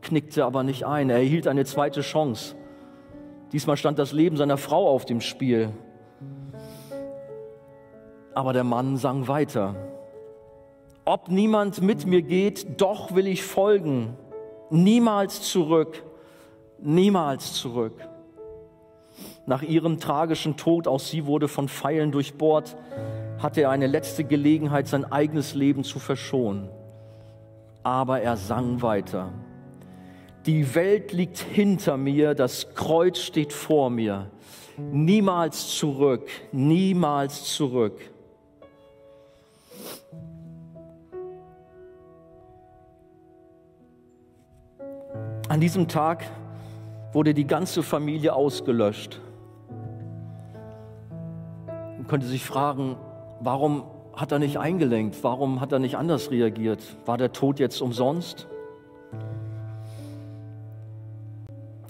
[0.00, 1.10] knickte aber nicht ein.
[1.10, 2.56] Er erhielt eine zweite Chance.
[3.52, 5.70] Diesmal stand das Leben seiner Frau auf dem Spiel.
[8.34, 9.76] Aber der Mann sang weiter.
[11.08, 14.14] Ob niemand mit mir geht, doch will ich folgen.
[14.68, 16.04] Niemals zurück,
[16.78, 17.94] niemals zurück.
[19.46, 22.76] Nach ihrem tragischen Tod, auch sie wurde von Pfeilen durchbohrt,
[23.38, 26.68] hatte er eine letzte Gelegenheit, sein eigenes Leben zu verschonen.
[27.82, 29.32] Aber er sang weiter
[30.48, 34.30] die Welt liegt hinter mir, das Kreuz steht vor mir.
[34.78, 38.00] Niemals zurück, niemals zurück.
[45.48, 46.24] An diesem Tag
[47.14, 49.18] wurde die ganze Familie ausgelöscht.
[51.66, 52.96] Man könnte sich fragen,
[53.40, 53.84] warum
[54.14, 55.16] hat er nicht eingelenkt?
[55.22, 56.82] Warum hat er nicht anders reagiert?
[57.06, 58.46] War der Tod jetzt umsonst?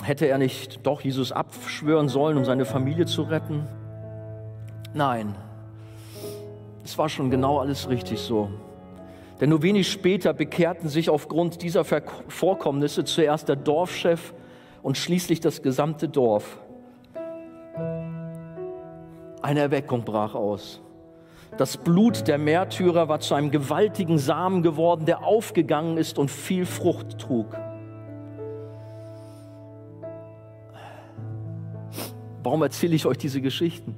[0.04, 3.66] Hätte er nicht doch Jesus abschwören sollen, um seine Familie zu retten?
[4.94, 5.34] Nein,
[6.84, 8.50] es war schon genau alles richtig so.
[9.40, 14.34] Denn nur wenig später bekehrten sich aufgrund dieser Vorkommnisse zuerst der Dorfchef
[14.82, 16.58] und schließlich das gesamte Dorf.
[19.40, 20.80] Eine Erweckung brach aus.
[21.56, 26.66] Das Blut der Märtyrer war zu einem gewaltigen Samen geworden, der aufgegangen ist und viel
[26.66, 27.56] Frucht trug.
[32.42, 33.94] Warum erzähle ich euch diese Geschichten?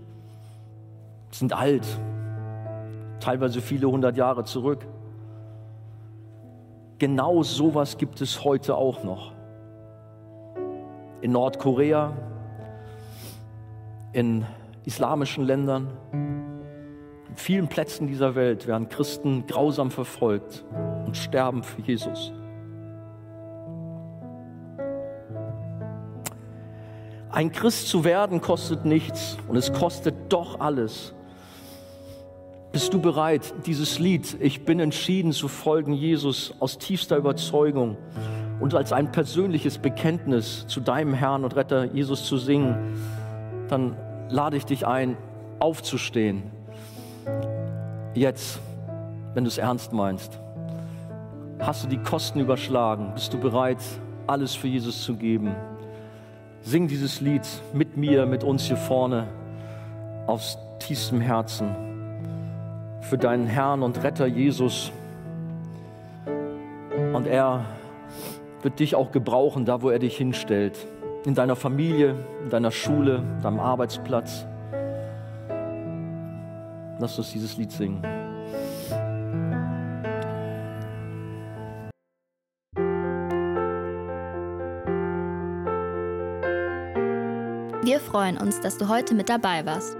[1.31, 1.87] Sie sind alt,
[3.21, 4.87] teilweise viele hundert Jahre zurück.
[7.01, 9.33] Genau sowas gibt es heute auch noch.
[11.23, 12.13] In Nordkorea,
[14.13, 14.45] in
[14.85, 20.63] islamischen Ländern, in vielen Plätzen dieser Welt werden Christen grausam verfolgt
[21.07, 22.35] und sterben für Jesus.
[27.31, 31.15] Ein Christ zu werden kostet nichts und es kostet doch alles.
[32.73, 37.97] Bist du bereit, dieses Lied, ich bin entschieden zu folgen Jesus aus tiefster Überzeugung
[38.61, 42.97] und als ein persönliches Bekenntnis zu deinem Herrn und Retter Jesus zu singen,
[43.69, 43.97] dann
[44.29, 45.17] lade ich dich ein,
[45.59, 46.45] aufzustehen.
[48.15, 48.61] Jetzt,
[49.35, 50.39] wenn du es ernst meinst.
[51.59, 53.11] Hast du die Kosten überschlagen?
[53.15, 53.79] Bist du bereit,
[54.29, 55.57] alles für Jesus zu geben?
[56.63, 59.27] Sing dieses Lied mit mir, mit uns hier vorne
[60.29, 61.90] aus tiefstem Herzen
[63.01, 64.93] für deinen Herrn und Retter Jesus.
[67.13, 67.65] Und er
[68.63, 70.79] wird dich auch gebrauchen, da wo er dich hinstellt.
[71.25, 74.47] In deiner Familie, in deiner Schule, deinem Arbeitsplatz.
[76.99, 78.03] Lass uns dieses Lied singen.
[87.83, 90.00] Wir freuen uns, dass du heute mit dabei warst.